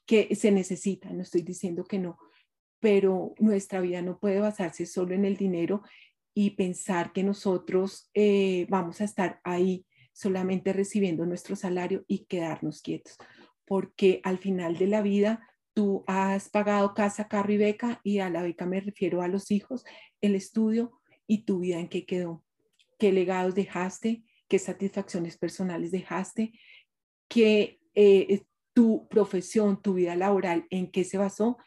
que 0.07 0.35
se 0.37 0.53
necesita, 0.53 1.11
no 1.11 1.23
estoy 1.23 1.43
diciendo 1.43 1.85
que 1.85 1.99
no, 1.99 2.17
pero 2.81 3.35
nuestra 3.39 3.81
vida 3.81 4.03
no 4.03 4.19
puede 4.19 4.41
basarse 4.41 4.87
solo 4.87 5.15
en 5.15 5.25
el 5.25 5.37
dinero 5.37 5.83
y 6.33 6.51
pensar 6.51 7.13
que 7.13 7.23
nosotros 7.23 8.11
eh, 8.15 8.67
vamos 8.69 9.01
a 9.01 9.05
estar 9.05 9.41
ahí 9.43 9.87
solamente 10.13 10.73
recibiendo 10.73 11.27
nuestro 11.27 11.57
salario 11.57 12.05
y 12.07 12.27
quedarnos 12.27 12.83
quietos, 12.83 13.17
porque 13.65 14.21
al 14.23 14.39
final 14.39 14.77
de 14.79 14.87
la 14.87 15.03
vida 15.03 15.49
tú 15.75 16.05
has 16.07 16.49
pagado 16.49 16.95
casa, 16.95 17.29
carro 17.29 17.53
y 17.53 17.59
beca, 17.59 18.01
y 18.05 18.21
a 18.21 18.31
la 18.31 18.43
beca 18.43 18.65
me 18.65 18.81
refiero 18.81 19.21
a 19.21 19.29
los 19.29 19.51
hijos, 19.51 19.85
el 20.21 20.35
estudio, 20.35 21.01
y 21.27 21.45
tu 21.45 21.61
vida 21.61 21.79
en 21.81 21.89
qué 21.89 22.07
quedó, 22.07 22.45
qué 22.99 23.13
legados 23.13 23.55
dejaste, 23.55 24.23
qué 24.49 24.59
satisfacciones 24.59 25.37
personales 25.37 25.91
dejaste, 25.91 26.53
qué 27.29 27.81
eh, 27.95 28.43
tu 28.73 29.09
profesión, 29.09 29.81
tu 29.81 29.95
vida 29.95 30.17
laboral, 30.17 30.67
en 30.71 30.91
qué 30.91 31.05
se 31.05 31.19
basó, 31.19 31.59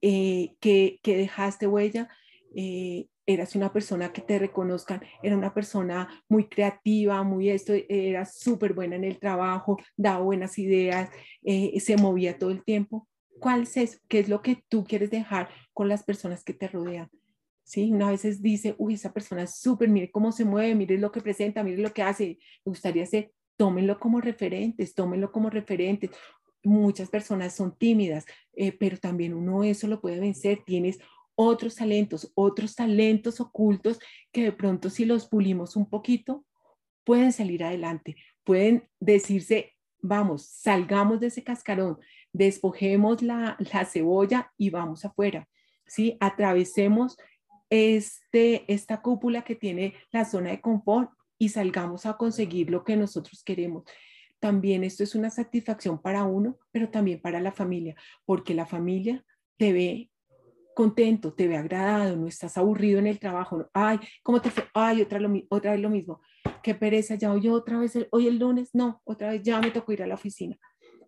eh, 0.00 0.56
qué, 0.60 1.00
dejaste 1.04 1.66
huella. 1.66 2.08
Eh, 2.56 3.08
eras 3.26 3.56
una 3.56 3.72
persona 3.72 4.12
que 4.12 4.20
te 4.20 4.38
reconozcan, 4.38 5.02
era 5.22 5.36
una 5.36 5.54
persona 5.54 6.22
muy 6.28 6.46
creativa, 6.46 7.22
muy 7.22 7.48
esto, 7.48 7.72
era 7.88 8.26
súper 8.26 8.74
buena 8.74 8.96
en 8.96 9.04
el 9.04 9.18
trabajo, 9.18 9.78
daba 9.96 10.22
buenas 10.22 10.58
ideas, 10.58 11.08
se 11.42 11.96
movía 11.96 12.38
todo 12.38 12.50
el 12.50 12.62
tiempo. 12.62 13.08
¿Cuál 13.44 13.68
es? 13.74 14.00
¿Qué 14.08 14.20
es 14.20 14.30
lo 14.30 14.40
que 14.40 14.64
tú 14.70 14.84
quieres 14.84 15.10
dejar 15.10 15.50
con 15.74 15.86
las 15.86 16.02
personas 16.02 16.42
que 16.42 16.54
te 16.54 16.66
rodean? 16.66 17.10
¿sí? 17.62 17.92
Una 17.92 18.10
vez 18.10 18.40
dice, 18.40 18.74
uy, 18.78 18.94
esa 18.94 19.12
persona 19.12 19.42
es 19.42 19.56
súper, 19.56 19.90
mire 19.90 20.10
cómo 20.10 20.32
se 20.32 20.46
mueve, 20.46 20.74
mire 20.74 20.96
lo 20.96 21.12
que 21.12 21.20
presenta, 21.20 21.62
mire 21.62 21.82
lo 21.82 21.92
que 21.92 22.02
hace, 22.02 22.38
me 22.64 22.70
gustaría 22.70 23.02
hacer, 23.02 23.34
tómenlo 23.58 24.00
como 24.00 24.22
referentes, 24.22 24.94
tómenlo 24.94 25.30
como 25.30 25.50
referentes. 25.50 26.10
Muchas 26.62 27.10
personas 27.10 27.54
son 27.54 27.76
tímidas, 27.76 28.24
eh, 28.54 28.72
pero 28.72 28.96
también 28.96 29.34
uno 29.34 29.62
eso 29.62 29.88
lo 29.88 30.00
puede 30.00 30.20
vencer, 30.20 30.60
tienes 30.64 30.98
otros 31.34 31.74
talentos, 31.74 32.32
otros 32.34 32.74
talentos 32.74 33.42
ocultos 33.42 34.00
que 34.32 34.44
de 34.44 34.52
pronto 34.52 34.88
si 34.88 35.04
los 35.04 35.26
pulimos 35.26 35.76
un 35.76 35.90
poquito, 35.90 36.46
pueden 37.04 37.30
salir 37.30 37.62
adelante, 37.62 38.16
pueden 38.42 38.88
decirse, 39.00 39.74
vamos, 40.00 40.46
salgamos 40.46 41.20
de 41.20 41.26
ese 41.26 41.44
cascarón, 41.44 41.98
despojemos 42.34 43.22
la, 43.22 43.56
la 43.72 43.86
cebolla 43.86 44.52
y 44.58 44.68
vamos 44.68 45.04
afuera, 45.06 45.48
¿sí? 45.86 46.18
Atravesemos 46.20 47.16
este, 47.70 48.70
esta 48.72 49.00
cúpula 49.00 49.42
que 49.42 49.54
tiene 49.54 49.94
la 50.10 50.24
zona 50.24 50.50
de 50.50 50.60
confort 50.60 51.10
y 51.38 51.48
salgamos 51.48 52.04
a 52.06 52.16
conseguir 52.16 52.70
lo 52.70 52.84
que 52.84 52.96
nosotros 52.96 53.42
queremos. 53.42 53.84
También 54.40 54.84
esto 54.84 55.04
es 55.04 55.14
una 55.14 55.30
satisfacción 55.30 56.02
para 56.02 56.24
uno, 56.24 56.58
pero 56.70 56.90
también 56.90 57.20
para 57.20 57.40
la 57.40 57.52
familia, 57.52 57.94
porque 58.26 58.52
la 58.52 58.66
familia 58.66 59.24
te 59.56 59.72
ve 59.72 60.10
contento, 60.74 61.32
te 61.32 61.46
ve 61.46 61.56
agradado, 61.56 62.16
no 62.16 62.26
estás 62.26 62.58
aburrido 62.58 62.98
en 62.98 63.06
el 63.06 63.20
trabajo. 63.20 63.70
Ay, 63.72 64.00
¿cómo 64.24 64.42
te 64.42 64.50
fue? 64.50 64.64
Ay, 64.74 65.02
otra, 65.02 65.20
lo, 65.20 65.32
otra 65.48 65.70
vez 65.70 65.80
lo 65.80 65.88
mismo. 65.88 66.20
Qué 66.64 66.74
pereza, 66.74 67.14
ya 67.14 67.32
hoy 67.32 67.48
otra 67.48 67.78
vez, 67.78 67.96
hoy 68.10 68.26
el 68.26 68.38
lunes, 68.38 68.70
no, 68.74 69.00
otra 69.04 69.30
vez 69.30 69.42
ya 69.42 69.60
me 69.60 69.70
tocó 69.70 69.92
ir 69.92 70.02
a 70.02 70.06
la 70.08 70.14
oficina. 70.14 70.58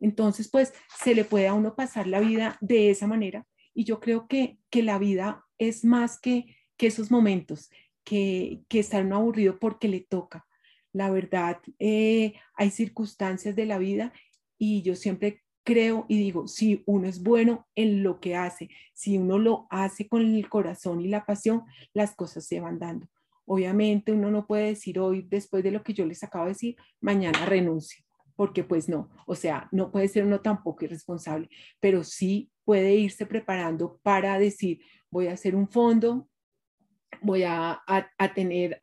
Entonces, 0.00 0.48
pues 0.48 0.72
se 1.02 1.14
le 1.14 1.24
puede 1.24 1.48
a 1.48 1.54
uno 1.54 1.74
pasar 1.74 2.06
la 2.06 2.20
vida 2.20 2.56
de 2.60 2.90
esa 2.90 3.06
manera 3.06 3.46
y 3.74 3.84
yo 3.84 4.00
creo 4.00 4.26
que, 4.26 4.58
que 4.70 4.82
la 4.82 4.98
vida 4.98 5.44
es 5.58 5.84
más 5.84 6.18
que, 6.18 6.56
que 6.76 6.86
esos 6.86 7.10
momentos, 7.10 7.70
que, 8.04 8.62
que 8.68 8.78
estar 8.78 9.04
uno 9.04 9.16
aburrido 9.16 9.58
porque 9.58 9.88
le 9.88 10.00
toca. 10.00 10.46
La 10.92 11.10
verdad, 11.10 11.58
eh, 11.78 12.34
hay 12.54 12.70
circunstancias 12.70 13.54
de 13.54 13.66
la 13.66 13.78
vida 13.78 14.12
y 14.58 14.82
yo 14.82 14.94
siempre 14.94 15.42
creo 15.66 16.06
y 16.08 16.16
digo, 16.16 16.46
si 16.46 16.82
uno 16.86 17.08
es 17.08 17.22
bueno 17.22 17.66
en 17.74 18.02
lo 18.02 18.20
que 18.20 18.36
hace, 18.36 18.70
si 18.94 19.18
uno 19.18 19.36
lo 19.36 19.66
hace 19.68 20.08
con 20.08 20.22
el 20.22 20.48
corazón 20.48 21.00
y 21.00 21.08
la 21.08 21.26
pasión, 21.26 21.64
las 21.92 22.14
cosas 22.14 22.46
se 22.46 22.60
van 22.60 22.78
dando. 22.78 23.08
Obviamente 23.44 24.12
uno 24.12 24.30
no 24.30 24.46
puede 24.46 24.68
decir 24.68 24.98
hoy, 24.98 25.26
después 25.28 25.64
de 25.64 25.72
lo 25.72 25.82
que 25.82 25.92
yo 25.92 26.06
les 26.06 26.22
acabo 26.22 26.44
de 26.44 26.52
decir, 26.52 26.76
mañana 27.00 27.44
renuncio, 27.44 28.05
porque 28.36 28.62
pues 28.62 28.88
no, 28.88 29.10
o 29.26 29.34
sea, 29.34 29.68
no 29.72 29.90
puede 29.90 30.08
ser 30.08 30.24
uno 30.24 30.40
tampoco 30.40 30.84
irresponsable, 30.84 31.48
pero 31.80 32.04
sí 32.04 32.50
puede 32.64 32.94
irse 32.94 33.26
preparando 33.26 33.98
para 34.02 34.38
decir, 34.38 34.80
voy 35.10 35.28
a 35.28 35.32
hacer 35.32 35.56
un 35.56 35.68
fondo, 35.68 36.28
voy 37.22 37.44
a, 37.44 37.82
tener 38.34 38.78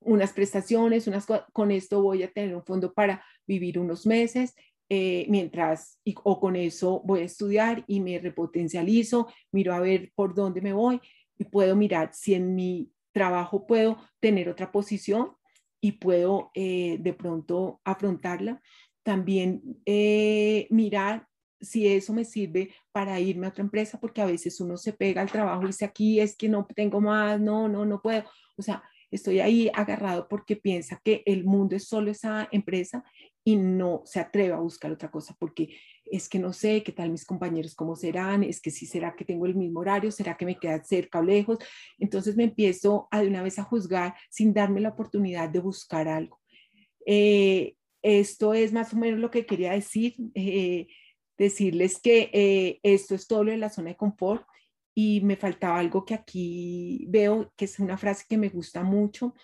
unas 0.00 0.32
prestaciones, 0.32 1.06
unas, 1.06 1.26
con 1.52 1.70
esto 1.70 2.02
voy 2.02 2.22
a 2.22 2.30
tener 2.30 2.54
un 2.54 2.64
fondo 2.64 2.92
para 2.92 3.24
vivir 3.46 3.78
unos 3.78 4.06
meses, 4.06 4.54
eh, 4.90 5.24
mientras, 5.30 5.98
o 6.22 6.38
con 6.38 6.54
eso 6.54 7.00
voy 7.04 7.20
a 7.20 7.24
estudiar 7.24 7.82
y 7.86 8.00
me 8.00 8.18
repotencializo, 8.18 9.28
miro 9.50 9.72
a 9.72 9.80
ver 9.80 10.12
por 10.14 10.34
dónde 10.34 10.60
me 10.60 10.74
voy 10.74 11.00
y 11.38 11.44
puedo 11.44 11.74
mirar 11.74 12.10
si 12.12 12.34
en 12.34 12.54
mi 12.54 12.92
trabajo 13.12 13.66
puedo 13.66 13.96
tener 14.20 14.50
otra 14.50 14.70
posición 14.70 15.32
y 15.82 15.92
puedo 15.92 16.50
eh, 16.54 16.96
de 17.00 17.12
pronto 17.12 17.80
afrontarla. 17.84 18.62
También 19.02 19.60
eh, 19.84 20.68
mirar 20.70 21.26
si 21.60 21.88
eso 21.88 22.12
me 22.12 22.24
sirve 22.24 22.72
para 22.92 23.20
irme 23.20 23.46
a 23.46 23.50
otra 23.50 23.64
empresa, 23.64 24.00
porque 24.00 24.22
a 24.22 24.26
veces 24.26 24.60
uno 24.60 24.76
se 24.76 24.92
pega 24.92 25.20
al 25.20 25.30
trabajo 25.30 25.64
y 25.64 25.66
dice 25.66 25.84
aquí 25.84 26.20
es 26.20 26.36
que 26.36 26.48
no 26.48 26.66
tengo 26.74 27.00
más, 27.00 27.40
no, 27.40 27.68
no, 27.68 27.84
no 27.84 28.00
puedo. 28.00 28.24
O 28.56 28.62
sea, 28.62 28.82
estoy 29.10 29.40
ahí 29.40 29.70
agarrado 29.74 30.28
porque 30.28 30.56
piensa 30.56 31.00
que 31.04 31.22
el 31.26 31.44
mundo 31.44 31.76
es 31.76 31.86
solo 31.88 32.10
esa 32.10 32.48
empresa 32.52 33.04
y 33.44 33.56
no 33.56 34.02
se 34.04 34.20
atreve 34.20 34.54
a 34.54 34.60
buscar 34.60 34.92
otra 34.92 35.10
cosa, 35.10 35.36
porque 35.38 35.76
es 36.12 36.28
que 36.28 36.38
no 36.38 36.52
sé 36.52 36.82
qué 36.82 36.92
tal 36.92 37.10
mis 37.10 37.24
compañeros, 37.24 37.74
cómo 37.74 37.96
serán, 37.96 38.42
es 38.42 38.60
que 38.60 38.70
si 38.70 38.84
será 38.84 39.16
que 39.16 39.24
tengo 39.24 39.46
el 39.46 39.54
mismo 39.54 39.80
horario, 39.80 40.12
será 40.12 40.36
que 40.36 40.44
me 40.44 40.58
queda 40.58 40.84
cerca 40.84 41.20
o 41.20 41.22
lejos. 41.22 41.58
Entonces 41.98 42.36
me 42.36 42.44
empiezo 42.44 43.08
a 43.10 43.22
de 43.22 43.28
una 43.28 43.42
vez 43.42 43.58
a 43.58 43.64
juzgar 43.64 44.14
sin 44.30 44.52
darme 44.52 44.82
la 44.82 44.90
oportunidad 44.90 45.48
de 45.48 45.60
buscar 45.60 46.08
algo. 46.08 46.38
Eh, 47.06 47.76
esto 48.02 48.52
es 48.52 48.74
más 48.74 48.92
o 48.92 48.98
menos 48.98 49.20
lo 49.20 49.30
que 49.30 49.46
quería 49.46 49.72
decir. 49.72 50.14
Eh, 50.34 50.86
decirles 51.38 51.98
que 51.98 52.30
eh, 52.34 52.78
esto 52.82 53.14
es 53.14 53.26
todo 53.26 53.42
lo 53.42 53.50
de 53.50 53.56
la 53.56 53.70
zona 53.70 53.88
de 53.88 53.96
confort 53.96 54.46
y 54.94 55.22
me 55.22 55.36
faltaba 55.36 55.78
algo 55.78 56.04
que 56.04 56.12
aquí 56.12 57.06
veo, 57.08 57.54
que 57.56 57.64
es 57.64 57.78
una 57.78 57.96
frase 57.96 58.26
que 58.28 58.36
me 58.36 58.50
gusta 58.50 58.84
mucho. 58.84 59.34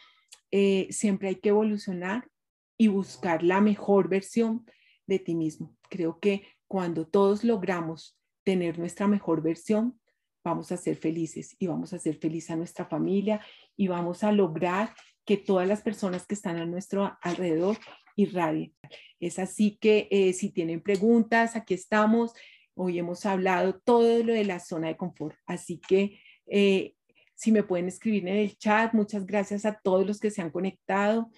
Siempre 0.91 1.29
hay 1.29 1.37
que 1.37 1.49
evolucionar 1.49 2.29
y 2.77 2.89
buscar 2.89 3.43
la 3.43 3.63
mejor 3.63 4.09
versión 4.11 4.67
de 5.07 5.19
ti 5.19 5.35
mismo. 5.35 5.75
Creo 5.89 6.21
que 6.21 6.43
cuando 6.69 7.07
todos 7.07 7.43
logramos 7.43 8.17
tener 8.45 8.79
nuestra 8.79 9.09
mejor 9.09 9.43
versión, 9.43 9.99
vamos 10.45 10.71
a 10.71 10.77
ser 10.77 10.97
felices 10.97 11.57
y 11.59 11.67
vamos 11.67 11.93
a 11.93 11.99
ser 11.99 12.17
feliz 12.17 12.51
a 12.51 12.57
nuestra 12.57 12.85
familia 12.85 13.41
y 13.77 13.89
vamos 13.89 14.23
a 14.23 14.33
lograr 14.33 14.95
que 15.25 15.37
todas 15.37 15.67
las 15.67 15.83
personas 15.83 16.27
que 16.27 16.35
están 16.35 16.57
a 16.57 16.67
nuestro 16.67 17.19
alrededor 17.21 17.77
irradien. 18.17 18.75
Es 19.21 19.39
así 19.39 19.77
que 19.81 20.09
eh, 20.11 20.33
si 20.33 20.51
tienen 20.51 20.81
preguntas, 20.81 21.57
aquí 21.57 21.75
estamos. 21.75 22.33
Hoy 22.75 22.99
hemos 22.99 23.27
hablado 23.27 23.81
todo 23.81 24.23
lo 24.23 24.33
de 24.33 24.45
la 24.45 24.61
zona 24.61 24.89
de 24.89 24.97
confort. 24.97 25.37
Así 25.47 25.79
que 25.79 26.21
eh, 26.47 26.95
si 27.35 27.53
me 27.53 27.63
pueden 27.63 27.89
escribir 27.89 28.27
en 28.27 28.37
el 28.37 28.57
chat, 28.57 28.95
muchas 28.95 29.27
gracias 29.27 29.65
a 29.65 29.79
todos 29.81 30.07
los 30.07 30.19
que 30.19 30.31
se 30.31 30.43
han 30.43 30.51
conectado, 30.51 31.31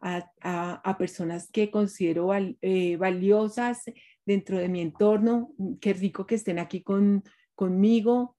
a, 0.00 0.96
personas 0.98 1.50
que 1.50 1.70
considero 1.70 2.30
eh, 2.34 2.96
valiosas 2.96 3.84
dentro 4.26 4.58
de 4.58 4.68
mi 4.68 4.80
entorno. 4.80 5.52
Qué 5.80 5.92
rico 5.92 6.26
que 6.26 6.34
estén 6.36 6.58
aquí 6.58 6.82
con, 6.82 7.24
conmigo 7.54 8.36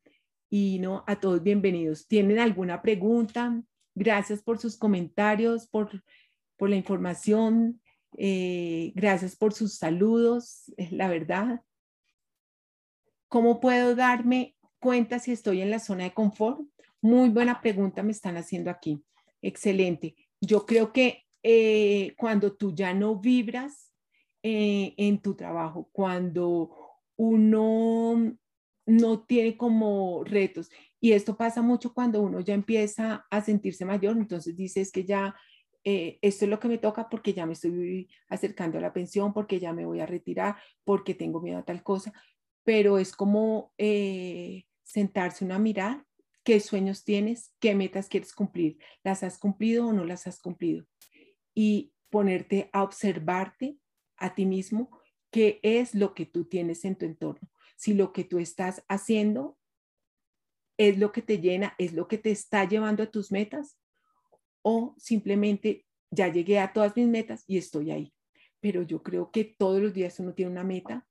y 0.50 0.80
no 0.80 1.04
a 1.08 1.20
todos 1.20 1.44
bienvenidos. 1.44 2.08
¿Tienen 2.08 2.40
alguna 2.40 2.82
pregunta? 2.82 3.62
Gracias 3.94 4.42
por 4.42 4.60
sus 4.60 4.78
comentarios, 4.78 5.68
por, 5.68 6.04
por 6.58 6.70
la 6.70 6.76
información. 6.76 7.82
Eh, 8.18 8.94
gracias 8.96 9.36
por 9.36 9.54
sus 9.54 9.78
saludos, 9.78 10.72
es 10.78 10.92
la 10.92 11.08
verdad. 11.08 11.62
¿Cómo 13.28 13.60
puedo 13.60 13.96
darme 13.96 14.56
cuenta 14.80 15.20
si 15.20 15.32
estoy 15.32 15.62
en 15.62 15.72
la 15.72 15.80
zona 15.80 16.06
de 16.06 16.14
confort? 16.14 16.62
Muy 17.02 17.30
buena 17.30 17.62
pregunta 17.62 18.04
me 18.04 18.12
están 18.12 18.38
haciendo 18.38 18.70
aquí. 18.70 19.04
Excelente. 19.42 20.16
Yo 20.40 20.66
creo 20.66 20.94
que 20.94 21.24
eh, 21.44 22.16
cuando 22.18 22.56
tú 22.56 22.74
ya 22.74 22.94
no 22.94 23.20
vibras 23.20 23.85
eh, 24.48 24.94
en 24.98 25.24
tu 25.24 25.34
trabajo, 25.34 25.90
cuando 25.92 27.02
uno 27.16 28.38
no 28.86 29.26
tiene 29.26 29.58
como 29.58 30.24
retos, 30.24 30.70
y 31.02 31.14
esto 31.14 31.36
pasa 31.36 31.64
mucho 31.64 31.96
cuando 31.96 32.22
uno 32.22 32.42
ya 32.42 32.54
empieza 32.54 33.26
a 33.32 33.42
sentirse 33.42 33.86
mayor, 33.86 34.16
entonces 34.18 34.56
dices 34.56 34.92
que 34.92 35.04
ya 35.04 35.36
eh, 35.84 36.20
esto 36.22 36.46
es 36.46 36.52
lo 36.52 36.60
que 36.60 36.68
me 36.68 36.78
toca 36.78 37.10
porque 37.10 37.34
ya 37.34 37.48
me 37.48 37.54
estoy 37.54 38.08
acercando 38.30 38.78
a 38.78 38.82
la 38.82 38.94
pensión, 38.94 39.34
porque 39.34 39.60
ya 39.60 39.74
me 39.74 39.84
voy 39.84 40.00
a 40.00 40.06
retirar, 40.06 40.58
porque 40.84 41.16
tengo 41.16 41.42
miedo 41.42 41.58
a 41.58 41.66
tal 41.66 41.82
cosa, 41.82 42.14
pero 42.64 43.00
es 43.00 43.16
como 43.16 43.74
eh, 43.80 44.66
sentarse 44.84 45.44
una 45.44 45.56
a 45.56 45.60
mirar 45.60 46.06
qué 46.44 46.60
sueños 46.60 47.04
tienes, 47.04 47.52
qué 47.60 47.74
metas 47.74 48.10
quieres 48.10 48.32
cumplir, 48.32 48.78
las 49.04 49.24
has 49.24 49.40
cumplido 49.40 49.88
o 49.88 49.94
no 49.94 50.06
las 50.06 50.28
has 50.28 50.40
cumplido, 50.40 50.86
y 51.56 51.94
ponerte 52.12 52.70
a 52.74 52.84
observarte 52.84 53.80
a 54.18 54.36
ti 54.36 54.46
mismo 54.46 54.90
qué 55.32 55.60
es 55.64 55.96
lo 55.96 56.14
que 56.14 56.26
tú 56.26 56.46
tienes 56.46 56.86
en 56.86 56.96
tu 56.96 57.06
entorno. 57.06 57.50
Si 57.76 57.94
lo 57.94 58.14
que 58.14 58.24
tú 58.24 58.40
estás 58.40 58.84
haciendo 58.88 59.58
es 60.78 60.98
lo 60.98 61.12
que 61.12 61.22
te 61.22 61.40
llena, 61.40 61.76
es 61.78 61.94
lo 61.94 62.08
que 62.08 62.18
te 62.18 62.32
está 62.32 62.66
llevando 62.66 63.04
a 63.04 63.12
tus 63.12 63.32
metas, 63.32 63.78
o 64.62 64.96
simplemente 64.98 65.86
ya 66.12 66.28
llegué 66.28 66.60
a 66.60 66.74
todas 66.74 66.96
mis 66.96 67.08
metas 67.08 67.44
y 67.48 67.58
estoy 67.58 67.92
ahí. 67.92 68.14
Pero 68.60 68.82
yo 68.82 69.04
creo 69.04 69.32
que 69.32 69.44
todos 69.44 69.82
los 69.82 69.94
días 69.94 70.20
uno 70.20 70.34
tiene 70.34 70.52
una 70.52 70.64
meta 70.64 71.08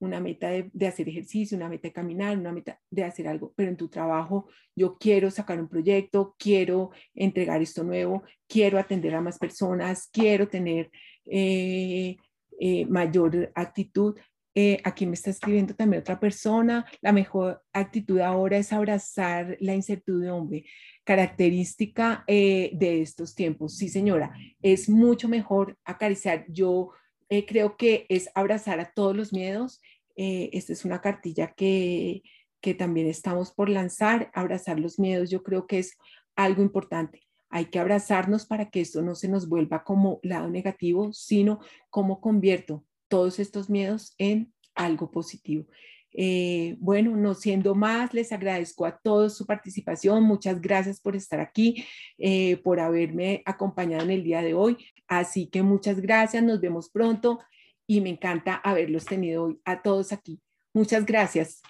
una 0.00 0.18
meta 0.18 0.48
de, 0.48 0.86
hacer 0.86 1.08
ejercicio, 1.08 1.56
una 1.56 1.68
meta 1.68 1.88
de 1.88 1.92
caminar, 1.92 2.36
una 2.36 2.52
meta 2.52 2.80
de 2.90 3.04
hacer 3.04 3.28
algo, 3.28 3.52
pero 3.54 3.70
en 3.70 3.76
tu 3.76 3.88
trabajo 3.88 4.48
yo 4.74 4.96
quiero 4.98 5.30
sacar 5.30 5.60
un 5.60 5.68
proyecto, 5.68 6.34
quiero 6.38 6.90
entregar 7.14 7.60
esto 7.60 7.84
nuevo, 7.84 8.22
quiero 8.48 8.78
atender 8.78 9.14
a 9.14 9.20
más 9.20 9.38
personas, 9.38 10.08
quiero 10.10 10.48
tener 10.48 10.90
eh, 11.26 12.16
eh, 12.60 12.86
mayor 12.86 13.50
actitud. 13.56 14.16
Eh, 14.54 14.80
aquí 14.84 15.06
me 15.06 15.14
está 15.14 15.30
escribiendo 15.30 15.74
también 15.74 16.02
otra 16.02 16.20
persona, 16.20 16.84
la 17.00 17.12
mejor 17.12 17.62
actitud 17.72 18.20
ahora 18.20 18.58
es 18.58 18.72
abrazar 18.72 19.56
la 19.60 19.74
incertidumbre, 19.74 20.64
característica 21.04 22.24
de 22.26 23.00
estos 23.00 23.34
tiempos. 23.34 23.76
Sí, 23.76 23.88
señora, 23.88 24.32
es 24.60 24.88
mucho 24.88 25.28
mejor 25.28 25.76
acariciar. 25.84 26.46
Yo 26.48 26.90
eh, 27.30 27.46
creo 27.46 27.76
que 27.76 28.06
es 28.08 28.28
abrazar 28.34 28.80
a 28.80 28.92
todos 28.92 29.16
los 29.16 29.32
miedos. 29.32 29.80
Eh, 30.16 30.50
esta 30.52 30.72
es 30.72 30.84
una 30.84 31.00
cartilla 31.00 31.54
que, 31.54 32.22
que 32.60 32.74
también 32.74 33.06
estamos 33.06 33.52
por 33.52 33.68
lanzar. 33.68 34.30
Abrazar 34.34 34.80
los 34.80 34.98
miedos 34.98 35.30
yo 35.30 35.42
creo 35.44 35.66
que 35.66 35.78
es 35.78 35.96
algo 36.34 36.60
importante. 36.60 37.22
Hay 37.50 37.66
que 37.66 37.78
abrazarnos 37.78 38.46
para 38.46 38.70
que 38.70 38.80
esto 38.80 39.02
no 39.02 39.14
se 39.14 39.28
nos 39.28 39.48
vuelva 39.48 39.84
como 39.84 40.20
lado 40.22 40.48
negativo, 40.48 41.12
sino 41.12 41.60
como 41.90 42.20
convierto 42.20 42.84
todos 43.08 43.38
estos 43.38 43.68
miedos 43.68 44.14
en 44.18 44.52
algo 44.74 45.10
positivo. 45.10 45.66
Eh, 46.12 46.76
bueno, 46.80 47.16
no 47.16 47.34
siendo 47.34 47.74
más, 47.74 48.14
les 48.14 48.32
agradezco 48.32 48.84
a 48.86 48.98
todos 48.98 49.36
su 49.36 49.46
participación. 49.46 50.24
Muchas 50.24 50.60
gracias 50.60 51.00
por 51.00 51.14
estar 51.16 51.40
aquí, 51.40 51.84
eh, 52.18 52.56
por 52.58 52.80
haberme 52.80 53.42
acompañado 53.44 54.04
en 54.04 54.10
el 54.10 54.24
día 54.24 54.42
de 54.42 54.54
hoy. 54.54 54.78
Así 55.06 55.48
que 55.48 55.62
muchas 55.62 56.00
gracias, 56.00 56.42
nos 56.42 56.60
vemos 56.60 56.90
pronto 56.90 57.38
y 57.86 58.00
me 58.00 58.10
encanta 58.10 58.54
haberlos 58.54 59.04
tenido 59.04 59.44
hoy 59.44 59.60
a 59.64 59.82
todos 59.82 60.12
aquí. 60.12 60.40
Muchas 60.72 61.04
gracias. 61.04 61.60